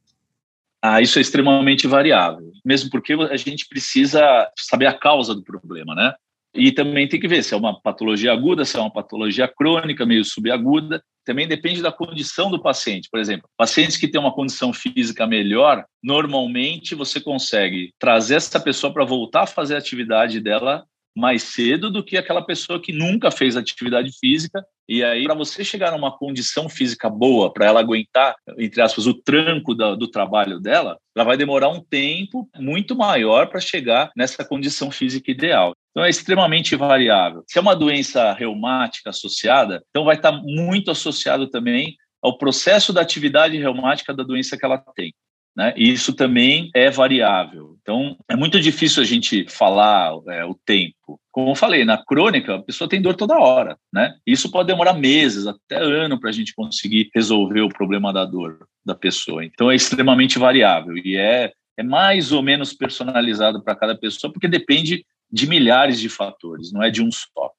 Ah, 0.79 1.01
isso 1.01 1.17
é 1.17 1.21
extremamente 1.21 1.87
variável, 1.87 2.51
mesmo 2.63 2.91
porque 2.91 3.13
a 3.13 3.37
gente 3.37 3.67
precisa 3.67 4.21
saber 4.55 4.85
a 4.85 4.93
causa 4.93 5.33
do 5.33 5.41
problema, 5.41 5.95
né? 5.95 6.13
E 6.55 6.71
também 6.71 7.07
tem 7.07 7.19
que 7.19 7.27
ver 7.27 7.43
se 7.43 7.53
é 7.53 7.57
uma 7.57 7.81
patologia 7.81 8.31
aguda, 8.31 8.63
se 8.63 8.77
é 8.77 8.79
uma 8.79 8.91
patologia 8.91 9.47
crônica, 9.47 10.05
meio 10.05 10.23
subaguda. 10.23 11.03
Também 11.25 11.47
depende 11.47 11.81
da 11.81 11.91
condição 11.91 12.51
do 12.51 12.61
paciente. 12.61 13.09
Por 13.09 13.19
exemplo, 13.19 13.49
pacientes 13.57 13.97
que 13.97 14.07
têm 14.07 14.21
uma 14.21 14.33
condição 14.33 14.71
física 14.71 15.25
melhor, 15.25 15.83
normalmente 16.03 16.93
você 16.93 17.19
consegue 17.19 17.91
trazer 17.97 18.35
essa 18.35 18.59
pessoa 18.59 18.93
para 18.93 19.05
voltar 19.05 19.43
a 19.43 19.47
fazer 19.47 19.75
a 19.75 19.79
atividade 19.79 20.39
dela 20.39 20.85
mais 21.15 21.43
cedo 21.43 21.91
do 21.91 22.03
que 22.03 22.17
aquela 22.17 22.41
pessoa 22.41 22.81
que 22.81 22.91
nunca 22.91 23.29
fez 23.29 23.55
atividade 23.55 24.11
física. 24.19 24.63
E 24.87 25.03
aí, 25.03 25.23
para 25.25 25.33
você 25.33 25.63
chegar 25.63 25.91
numa 25.91 26.15
condição 26.17 26.67
física 26.67 27.09
boa, 27.09 27.53
para 27.53 27.65
ela 27.65 27.79
aguentar, 27.79 28.35
entre 28.57 28.81
aspas, 28.81 29.07
o 29.07 29.13
tranco 29.13 29.73
do, 29.73 30.07
trabalho 30.07 30.59
dela, 30.59 30.97
ela 31.15 31.25
vai 31.25 31.37
demorar 31.37 31.69
um 31.69 31.81
tempo 31.81 32.49
muito 32.57 32.95
maior 32.95 33.47
para 33.47 33.59
chegar 33.59 34.11
nessa 34.15 34.43
condição 34.43 34.91
física 34.91 35.31
ideal. 35.31 35.73
Então, 35.91 36.03
é 36.03 36.09
extremamente 36.09 36.75
variável. 36.75 37.43
Se 37.47 37.57
é 37.57 37.61
uma 37.61 37.75
doença 37.75 38.33
reumática 38.33 39.11
associada, 39.11 39.83
então 39.89 40.03
vai 40.03 40.15
estar 40.15 40.31
muito 40.31 40.91
associado 40.91 41.47
também 41.49 41.95
ao 42.21 42.37
processo 42.37 42.91
da 42.91 43.01
atividade 43.01 43.57
reumática 43.57 44.13
da 44.13 44.23
doença 44.23 44.57
que 44.57 44.65
ela 44.65 44.77
tem. 44.95 45.13
Né? 45.55 45.73
E 45.77 45.91
isso 45.91 46.13
também 46.13 46.71
é 46.73 46.89
variável. 46.89 47.77
Então, 47.81 48.17
é 48.27 48.35
muito 48.35 48.59
difícil 48.59 49.03
a 49.03 49.05
gente 49.05 49.45
falar 49.47 50.13
é, 50.29 50.43
o 50.45 50.55
tempo. 50.65 50.95
Como 51.33 51.49
eu 51.49 51.55
falei, 51.55 51.83
na 51.83 51.97
crônica, 51.97 52.55
a 52.55 52.61
pessoa 52.61 52.87
tem 52.87 53.01
dor 53.01 53.15
toda 53.15 53.39
hora. 53.39 53.75
Né? 53.91 54.15
Isso 54.25 54.51
pode 54.51 54.67
demorar 54.67 54.93
meses, 54.93 55.47
até 55.47 55.77
ano, 55.77 56.19
para 56.19 56.29
a 56.29 56.33
gente 56.33 56.53
conseguir 56.53 57.09
resolver 57.13 57.61
o 57.61 57.69
problema 57.69 58.13
da 58.13 58.23
dor 58.23 58.67
da 58.85 58.93
pessoa. 58.93 59.43
Então, 59.43 59.71
é 59.71 59.75
extremamente 59.75 60.37
variável 60.37 60.95
e 60.95 61.17
é, 61.17 61.51
é 61.75 61.81
mais 61.81 62.31
ou 62.31 62.43
menos 62.43 62.71
personalizado 62.71 63.63
para 63.63 63.75
cada 63.75 63.97
pessoa, 63.97 64.31
porque 64.31 64.47
depende 64.47 65.03
de 65.31 65.49
milhares 65.49 65.99
de 65.99 66.07
fatores, 66.07 66.71
não 66.71 66.83
é 66.83 66.91
de 66.91 67.01
um 67.01 67.11
só. 67.11 67.51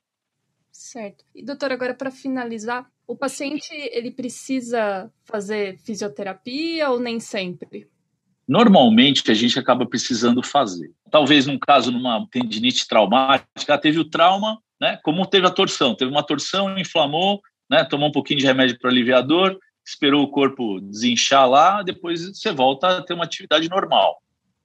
Certo. 0.70 1.24
E 1.34 1.42
doutor, 1.42 1.72
agora 1.72 1.94
para 1.94 2.12
finalizar, 2.12 2.88
o 3.08 3.16
paciente 3.16 3.72
ele 3.72 4.12
precisa 4.12 5.10
fazer 5.24 5.78
fisioterapia 5.78 6.90
ou 6.90 7.00
nem 7.00 7.18
sempre? 7.18 7.88
Normalmente 8.46 9.30
a 9.30 9.34
gente 9.34 9.58
acaba 9.58 9.86
precisando 9.86 10.42
fazer. 10.42 10.90
Talvez 11.10 11.46
num 11.46 11.58
caso 11.58 11.90
numa 11.90 12.26
tendinite 12.30 12.86
traumática, 12.86 13.78
teve 13.78 13.98
o 13.98 14.04
trauma, 14.04 14.58
né? 14.80 14.98
Como 15.02 15.26
teve 15.26 15.46
a 15.46 15.50
torção, 15.50 15.94
teve 15.94 16.10
uma 16.10 16.22
torção, 16.22 16.78
inflamou, 16.78 17.40
né? 17.70 17.84
Tomou 17.84 18.08
um 18.08 18.12
pouquinho 18.12 18.40
de 18.40 18.46
remédio 18.46 18.78
para 18.78 18.90
aliviar 18.90 19.22
dor, 19.22 19.58
esperou 19.86 20.22
o 20.22 20.28
corpo 20.28 20.80
desinchar 20.80 21.48
lá, 21.48 21.82
depois 21.82 22.28
você 22.28 22.52
volta 22.52 22.98
a 22.98 23.02
ter 23.02 23.14
uma 23.14 23.24
atividade 23.24 23.68
normal. 23.68 24.20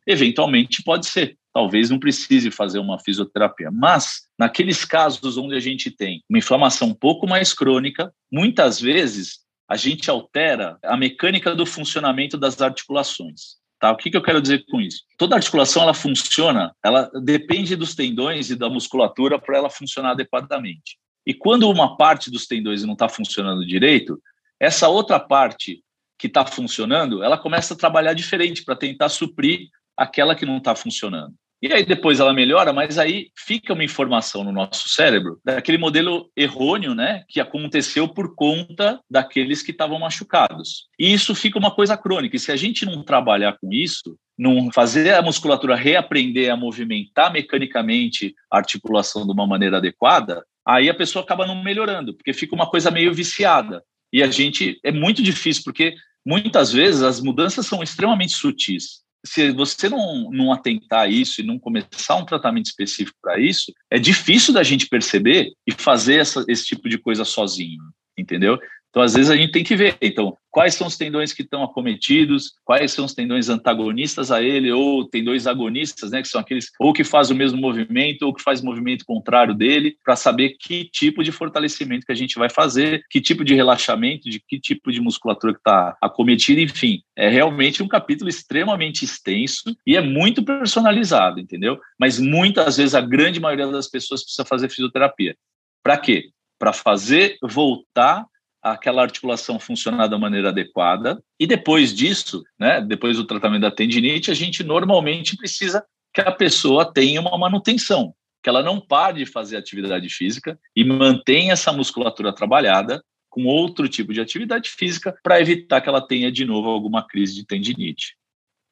Eventualmente 0.06 0.84
pode 0.84 1.06
ser 1.08 1.38
talvez 1.54 1.90
não 1.90 2.00
precise 2.00 2.52
fazer 2.52 2.80
uma 2.80 3.00
fisioterapia. 3.00 3.70
Mas, 3.72 4.24
naqueles 4.38 4.86
casos 4.86 5.38
onde 5.38 5.56
a 5.56 5.60
gente 5.60 5.92
tem 5.92 6.24
uma 6.30 6.40
inflamação 6.40 6.90
um 6.90 6.94
pouco 6.94 7.28
mais 7.28 7.54
crônica, 7.54 8.14
muitas 8.32 8.80
vezes 8.80 9.40
a 9.68 9.76
gente 9.76 10.10
altera 10.10 10.78
a 10.84 10.98
mecânica 10.98 11.56
do 11.56 11.66
funcionamento 11.66 12.38
das 12.38 12.60
articulações. 12.62 13.58
Tá? 13.80 13.92
O 13.92 13.98
que, 13.98 14.12
que 14.12 14.18
eu 14.18 14.22
quero 14.22 14.42
dizer 14.42 14.66
com 14.66 14.82
isso? 14.82 15.04
Toda 15.18 15.36
articulação 15.36 15.84
ela 15.84 15.94
funciona, 15.94 16.76
ela 16.84 17.10
depende 17.24 17.76
dos 17.76 17.96
tendões 17.96 18.50
e 18.50 18.56
da 18.56 18.70
musculatura 18.70 19.40
para 19.40 19.58
ela 19.58 19.70
funcionar 19.70 20.12
adequadamente. 20.12 20.98
E 21.26 21.34
quando 21.34 21.70
uma 21.70 21.96
parte 21.96 22.30
dos 22.30 22.46
tendões 22.46 22.84
não 22.84 22.94
está 22.94 23.08
funcionando 23.08 23.66
direito, 23.66 24.22
essa 24.60 24.90
outra 24.90 25.20
parte 25.20 25.82
que 26.18 26.28
está 26.28 26.46
funcionando, 26.46 27.24
ela 27.24 27.38
começa 27.38 27.74
a 27.74 27.78
trabalhar 27.78 28.14
diferente 28.14 28.66
para 28.66 28.76
tentar 28.76 29.08
suprir 29.08 29.70
aquela 29.96 30.36
que 30.36 30.46
não 30.46 30.58
está 30.58 30.76
funcionando. 30.76 31.34
E 31.62 31.74
aí 31.74 31.86
depois 31.86 32.22
ela 32.22 32.34
melhora, 32.34 32.72
mas 32.72 32.98
aí 32.98 33.32
fica 33.36 33.74
uma 33.74 33.84
informação 33.84 34.46
no 34.46 34.52
nosso 34.52 34.88
cérebro 34.88 35.40
daquele 35.44 35.78
modelo 35.78 36.32
errôneo, 36.36 36.96
né, 36.96 37.24
que 37.28 37.42
aconteceu 37.42 38.08
por 38.08 38.34
conta 38.34 39.00
daqueles 39.10 39.62
que 39.62 39.72
estavam 39.72 40.00
machucados. 40.00 40.88
E 40.98 41.12
isso 41.12 41.36
fica 41.36 41.60
uma 41.60 41.72
coisa 41.72 41.98
crônica. 41.98 42.36
E 42.36 42.40
se 42.40 42.52
a 42.52 42.56
gente 42.56 42.86
não 42.86 43.04
trabalhar 43.04 43.58
com 43.60 43.74
isso, 43.74 44.18
não 44.38 44.72
fazer 44.72 45.14
a 45.14 45.22
musculatura 45.22 45.76
reaprender 45.76 46.50
a 46.50 46.56
movimentar 46.56 47.32
mecanicamente 47.32 48.34
a 48.50 48.58
articulação 48.58 49.26
de 49.26 49.34
uma 49.34 49.46
maneira 49.46 49.78
adequada, 49.78 50.46
aí 50.66 50.90
a 50.90 50.94
pessoa 50.94 51.24
acaba 51.24 51.46
não 51.46 51.62
melhorando, 51.62 52.14
porque 52.14 52.32
fica 52.32 52.56
uma 52.56 52.70
coisa 52.70 52.90
meio 52.90 53.14
viciada. 53.14 53.84
E 54.14 54.24
a 54.24 54.28
gente 54.28 54.80
é 54.82 54.94
muito 54.94 55.22
difícil 55.22 55.64
porque 55.66 55.94
muitas 56.26 56.72
vezes 56.72 57.02
as 57.02 57.20
mudanças 57.20 57.66
são 57.66 57.84
extremamente 57.84 58.32
sutis 58.32 59.04
se 59.26 59.52
você 59.52 59.90
não, 59.90 60.30
não 60.32 60.52
atentar 60.52 61.02
a 61.02 61.08
isso 61.08 61.42
e 61.42 61.46
não 61.46 61.60
começar 61.60 62.16
um 62.16 62.26
tratamento 62.26 62.66
específico 62.66 63.18
para 63.22 63.40
isso, 63.40 63.74
é 63.92 64.00
difícil 64.00 64.54
da 64.54 64.64
gente 64.64 64.88
perceber 64.88 65.52
e 65.68 65.72
fazer 65.72 66.20
essa, 66.20 66.44
esse 66.48 66.66
tipo 66.66 66.88
de 66.88 66.98
coisa 66.98 67.26
sozinho, 67.26 67.84
entendeu? 68.18 68.58
Então, 68.90 69.04
às 69.04 69.14
vezes, 69.14 69.30
a 69.30 69.36
gente 69.36 69.52
tem 69.52 69.64
que 69.64 69.76
ver. 69.76 69.96
Então, 70.02 70.36
quais 70.50 70.74
são 70.74 70.88
os 70.88 70.98
tendões 70.98 71.32
que 71.32 71.44
estão 71.44 71.64
acometidos, 71.64 72.54
quais 72.66 72.92
são 72.92 73.06
os 73.06 73.14
tendões 73.14 73.50
antagonistas 73.50 74.32
a 74.32 74.42
ele, 74.42 74.72
ou 74.72 75.08
tendões 75.08 75.46
agonistas, 75.46 76.12
né, 76.12 76.22
que 76.22 76.28
são 76.28 76.42
aqueles 76.42 76.72
ou 76.80 76.92
que 76.92 77.04
faz 77.04 77.30
o 77.30 77.36
mesmo 77.36 77.60
movimento 77.60 78.24
ou 78.24 78.34
que 78.34 78.42
faz 78.42 78.62
movimento 78.62 79.06
contrário 79.06 79.54
dele, 79.54 79.96
para 80.04 80.16
saber 80.16 80.56
que 80.60 80.86
tipo 80.86 81.24
de 81.24 81.32
fortalecimento 81.32 82.06
que 82.06 82.12
a 82.12 82.16
gente 82.16 82.38
vai 82.38 82.50
fazer, 82.50 83.04
que 83.10 83.22
tipo 83.22 83.44
de 83.44 83.54
relaxamento, 83.54 84.30
de 84.30 84.40
que 84.40 84.60
tipo 84.60 84.92
de 84.92 85.00
musculatura 85.00 85.54
que 85.54 85.60
está 85.60 85.96
acometida, 86.02 86.62
enfim. 86.62 87.02
É 87.16 87.30
realmente 87.30 87.84
um 87.84 87.88
capítulo 87.88 88.30
extremamente 88.30 89.06
extenso 89.06 89.76
e 89.86 89.96
é 89.96 90.02
muito 90.02 90.44
personalizado, 90.44 91.40
entendeu? 91.40 91.80
Mas 92.00 92.20
muitas 92.20 92.78
vezes 92.78 92.96
a 92.96 93.02
grande 93.02 93.40
maioria 93.40 93.68
das 93.68 93.88
pessoas 93.88 94.24
precisa 94.24 94.46
fazer 94.46 94.70
fisioterapia. 94.70 95.36
Para 95.84 95.98
quê? 95.98 96.32
Para 96.58 96.74
fazer 96.74 97.38
voltar 97.42 98.26
aquela 98.62 99.02
articulação 99.02 99.60
funcionar 99.60 100.08
da 100.08 100.18
maneira 100.18 100.50
adequada. 100.50 101.24
E 101.40 101.48
depois 101.48 101.94
disso, 101.94 102.44
né, 102.60 102.82
depois 102.82 103.18
do 103.18 103.26
tratamento 103.26 103.62
da 103.62 103.72
tendinite, 103.72 104.32
a 104.32 104.34
gente 104.34 104.64
normalmente 104.64 105.38
precisa 105.38 105.86
que 106.14 106.22
a 106.22 106.32
pessoa 106.32 106.92
tenha 106.92 107.22
uma 107.22 107.38
manutenção, 107.38 108.14
que 108.44 108.50
ela 108.50 108.64
não 108.64 108.80
pare 108.80 109.24
de 109.24 109.32
fazer 109.32 109.58
atividade 109.58 110.10
física 110.10 110.60
e 110.76 110.84
mantenha 110.84 111.54
essa 111.54 111.72
musculatura 111.72 112.34
trabalhada 112.34 113.04
com 113.30 113.46
outro 113.46 113.88
tipo 113.88 114.12
de 114.12 114.20
atividade 114.20 114.70
física 114.70 115.16
para 115.24 115.40
evitar 115.40 115.82
que 115.82 115.90
ela 115.90 116.06
tenha 116.06 116.32
de 116.32 116.46
novo 116.46 116.70
alguma 116.70 117.06
crise 117.06 117.36
de 117.36 117.46
tendinite. 117.46 118.18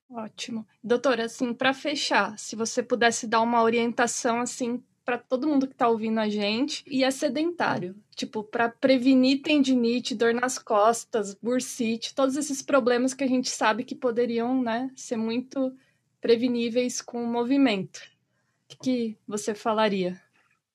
Ótimo. 0.10 0.65
Doutora, 0.82 1.26
assim, 1.26 1.54
para 1.54 1.73
fechar, 1.73 2.38
se 2.39 2.56
você 2.56 2.82
pudesse 2.82 3.28
dar 3.28 3.41
uma 3.41 3.62
orientação 3.62 4.39
assim 4.39 4.82
para 5.08 5.17
todo 5.17 5.48
mundo 5.48 5.65
que 5.65 5.74
está 5.74 5.88
ouvindo 5.88 6.20
a 6.20 6.28
gente 6.28 6.84
e 6.86 7.02
é 7.02 7.10
sedentário. 7.10 7.96
Tipo, 8.13 8.43
para 8.43 8.67
prevenir 8.67 9.41
tendinite, 9.41 10.13
dor 10.13 10.34
nas 10.34 10.60
costas, 10.60 11.34
bursite, 11.41 12.13
todos 12.13 12.36
esses 12.36 12.62
problemas 12.62 13.13
que 13.13 13.24
a 13.24 13.28
gente 13.28 13.50
sabe 13.50 13.86
que 13.86 13.96
poderiam, 13.96 14.62
né, 14.62 14.91
ser 14.98 15.15
muito 15.15 15.74
preveníveis 16.20 17.02
com 17.02 17.24
o 17.24 17.26
movimento. 17.28 18.02
O 18.70 18.84
que 18.84 19.17
você 19.26 19.56
falaria? 19.56 20.22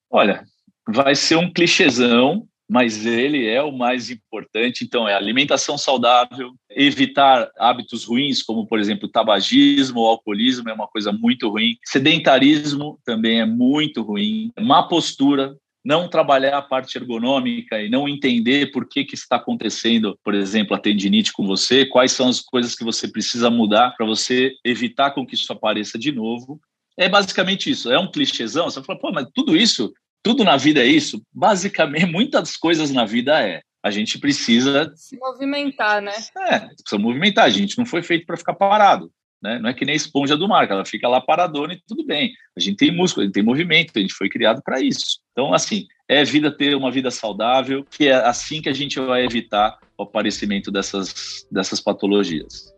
Olha, 0.09 0.47
vai 0.89 1.15
ser 1.15 1.37
um 1.37 1.53
clichêzão, 1.53 2.49
mas 2.69 3.05
ele 3.05 3.47
é 3.47 3.63
o 3.63 3.73
mais 3.73 4.11
importante. 4.11 4.85
Então, 4.85 5.09
é 5.09 5.15
alimentação 5.15 5.77
saudável, 5.77 6.53
evitar 6.71 7.51
hábitos 7.59 8.05
ruins, 8.05 8.43
como, 8.43 8.67
por 8.67 8.79
exemplo, 8.79 9.09
tabagismo 9.09 10.01
ou 10.01 10.09
alcoolismo, 10.09 10.69
é 10.69 10.73
uma 10.73 10.89
coisa 10.89 11.13
muito 11.13 11.49
ruim. 11.49 11.77
Sedentarismo 11.85 12.99
também 13.05 13.41
é 13.41 13.47
muito 13.47 14.03
ruim. 14.03 14.51
Má 14.59 14.83
postura, 14.83 15.57
não 15.85 16.09
trabalhar 16.09 16.57
a 16.57 16.63
parte 16.63 16.97
ergonômica 16.97 17.81
e 17.83 17.89
não 17.89 18.09
entender 18.09 18.71
por 18.71 18.89
que, 18.89 19.05
que 19.05 19.15
está 19.15 19.37
acontecendo, 19.37 20.17
por 20.25 20.35
exemplo, 20.35 20.77
a 20.77 20.79
tendinite 20.79 21.33
com 21.33 21.47
você, 21.47 21.85
quais 21.85 22.13
são 22.13 22.29
as 22.29 22.41
coisas 22.41 22.75
que 22.75 22.85
você 22.85 23.09
precisa 23.09 23.51
mudar 23.51 23.95
para 23.97 24.07
você 24.07 24.53
evitar 24.65 25.11
com 25.11 25.27
que 25.27 25.35
isso 25.35 25.53
apareça 25.53 25.99
de 25.99 26.13
novo. 26.13 26.61
É 26.97 27.09
basicamente 27.09 27.71
isso. 27.71 27.91
É 27.91 27.99
um 27.99 28.11
clichêzão. 28.11 28.71
Você 28.71 28.83
fala, 28.83 28.99
pô, 28.99 29.11
mas 29.11 29.27
tudo 29.35 29.57
isso 29.57 29.93
tudo 30.23 30.45
na 30.45 30.57
vida 30.57 30.81
é 30.81 30.87
isso? 30.87 31.23
Basicamente, 31.33 32.07
muitas 32.13 32.57
coisas 32.57 32.91
na 32.91 33.05
vida 33.05 33.41
é. 33.41 33.63
A 33.83 33.91
gente 33.91 34.19
precisa 34.19 34.93
se 34.95 35.19
movimentar, 35.19 36.01
né? 36.01 36.15
É, 36.49 36.61
precisa 36.61 36.99
movimentar. 36.99 37.47
A 37.47 37.51
gente 37.51 37.77
não 37.77 37.85
foi 37.85 38.01
feito 38.01 38.25
para 38.25 38.37
ficar 38.37 38.55
parado. 38.55 39.11
Né? 39.43 39.59
Não 39.59 39.71
é 39.71 39.75
que 39.75 39.85
nem 39.85 39.95
a 39.95 39.97
esponja 39.97 40.37
do 40.37 40.47
mar, 40.47 40.69
que 40.69 40.73
ela 40.73 40.85
fica 40.85 41.09
lá 41.09 41.21
paradona 41.21 41.75
e 41.75 41.83
tudo 41.85 42.07
bem. 42.07 42.33
A 42.57 42.61
gente 42.61 42.77
tem 42.77 42.95
músculo, 42.95 43.23
a 43.23 43.27
gente 43.27 43.35
tem 43.35 43.43
movimento, 43.43 43.91
a 43.97 43.99
gente 43.99 44.15
foi 44.15 44.29
criado 44.29 44.63
para 44.63 44.81
isso. 44.81 45.19
Então, 45.33 45.53
assim, 45.53 45.89
é 46.09 46.23
vida 46.23 46.57
ter 46.57 46.77
uma 46.77 46.93
vida 46.93 47.11
saudável, 47.11 47.85
que 47.91 48.07
é 48.07 48.15
assim 48.15 48.63
que 48.63 48.69
a 48.69 48.73
gente 48.73 49.01
vai 49.01 49.25
evitar 49.25 49.77
o 49.99 50.05
aparecimento 50.05 50.71
dessas, 50.71 51.45
dessas 51.51 51.81
patologias. 51.81 52.73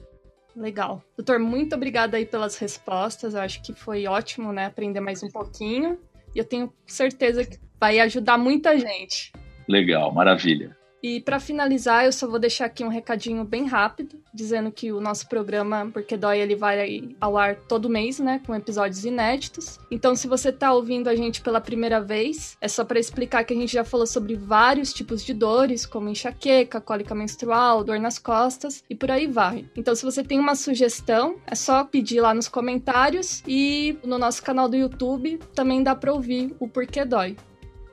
Legal. 0.57 1.05
Doutor, 1.19 1.39
muito 1.39 1.75
obrigada 1.75 2.17
aí 2.17 2.25
pelas 2.25 2.57
respostas. 2.57 3.35
Eu 3.35 3.41
acho 3.41 3.61
que 3.63 3.75
foi 3.75 4.07
ótimo, 4.07 4.51
né? 4.51 4.67
Aprender 4.67 5.01
mais 5.01 5.23
um 5.23 5.29
pouquinho. 5.29 5.99
E 6.35 6.39
eu 6.39 6.45
tenho 6.45 6.73
certeza 6.87 7.45
que 7.45 7.59
vai 7.79 8.01
ajudar 8.01 8.37
muita 8.37 8.79
gente. 8.79 9.33
Legal, 9.69 10.13
maravilha. 10.13 10.77
E 11.05 11.21
para 11.21 11.39
finalizar, 11.39 12.07
eu 12.07 12.13
só 12.13 12.27
vou 12.27 12.39
deixar 12.39 12.65
aqui 12.65 12.83
um 12.83 12.89
recadinho 12.89 13.45
bem 13.45 13.67
rápido, 13.67 14.19
dizendo 14.33 14.73
que 14.73 14.91
o 14.91 15.03
nosso 15.03 15.29
programa 15.29 15.91
Porque 15.93 16.17
Dói 16.17 16.41
ele 16.41 16.57
vai 16.57 17.15
ao 17.21 17.37
ar 17.37 17.57
todo 17.57 17.91
mês, 17.91 18.19
né, 18.19 18.41
com 18.47 18.55
episódios 18.55 19.05
inéditos. 19.05 19.79
Então, 19.91 20.17
se 20.17 20.27
você 20.27 20.51
tá 20.51 20.73
ouvindo 20.73 21.09
a 21.09 21.15
gente 21.15 21.43
pela 21.43 21.61
primeira 21.61 22.01
vez, 22.01 22.57
é 22.59 22.69
só 22.69 22.87
para 22.87 22.99
explicar 22.99 23.45
que 23.45 23.53
a 23.53 23.57
gente 23.57 23.75
já 23.75 23.85
falou 23.85 24.07
sobre 24.07 24.35
vários 24.35 24.95
tipos 24.95 25.23
de 25.23 25.35
dores, 25.35 25.85
como 25.85 26.09
enxaqueca, 26.09 26.81
cólica 26.81 27.15
menstrual, 27.15 27.85
dor 27.85 28.01
nas 28.01 28.19
costas 28.19 28.83
e 28.89 28.95
por 28.95 29.11
aí 29.11 29.27
vai. 29.27 29.69
Então, 29.77 29.95
se 29.95 30.07
você 30.07 30.25
tem 30.25 30.39
uma 30.39 30.55
sugestão, 30.55 31.37
é 31.47 31.55
só 31.55 31.85
pedir 31.85 32.23
lá 32.23 32.33
nos 32.33 32.49
comentários 32.49 33.43
e 33.47 33.99
no 34.03 34.17
nosso 34.17 34.43
canal 34.43 34.71
do 34.71 34.77
YouTube 34.77 35.39
também 35.55 35.83
dá 35.83 35.95
para 35.95 36.15
ouvir 36.15 36.57
o 36.59 36.67
Porquê 36.67 37.05
Dói. 37.05 37.37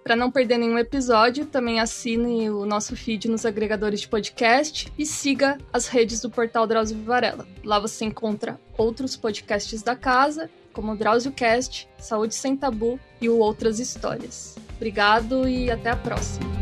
Para 0.04 0.16
não 0.16 0.32
perder 0.32 0.58
nenhum 0.58 0.80
episódio, 0.80 1.46
também 1.46 1.80
assine 1.80 2.50
o 2.50 2.66
nosso 2.66 2.96
feed 2.96 3.30
nos 3.30 3.46
agregadores 3.46 4.02
de 4.02 4.08
podcast 4.08 4.92
e 4.98 5.06
siga 5.06 5.58
as 5.72 5.88
redes 5.88 6.22
do 6.22 6.30
portal 6.30 6.66
Drauzio 6.66 7.04
Varela. 7.04 7.48
Lá 7.64 7.80
você 7.80 8.06
encontra 8.06 8.60
outros 8.78 9.16
podcasts 9.16 9.84
da 9.84 9.96
casa, 9.96 10.50
como 10.74 10.94
o 10.94 10.98
Drauzio 10.98 11.32
Cast, 11.32 11.88
Saúde 12.00 12.34
Sem 12.34 12.58
Tabu 12.58 13.00
e 13.22 13.30
o 13.30 13.38
Outras 13.38 13.80
Histórias. 13.80 14.56
Obrigado 14.76 15.48
e 15.48 15.70
até 15.70 15.92
a 15.92 15.96
próxima. 15.96 16.61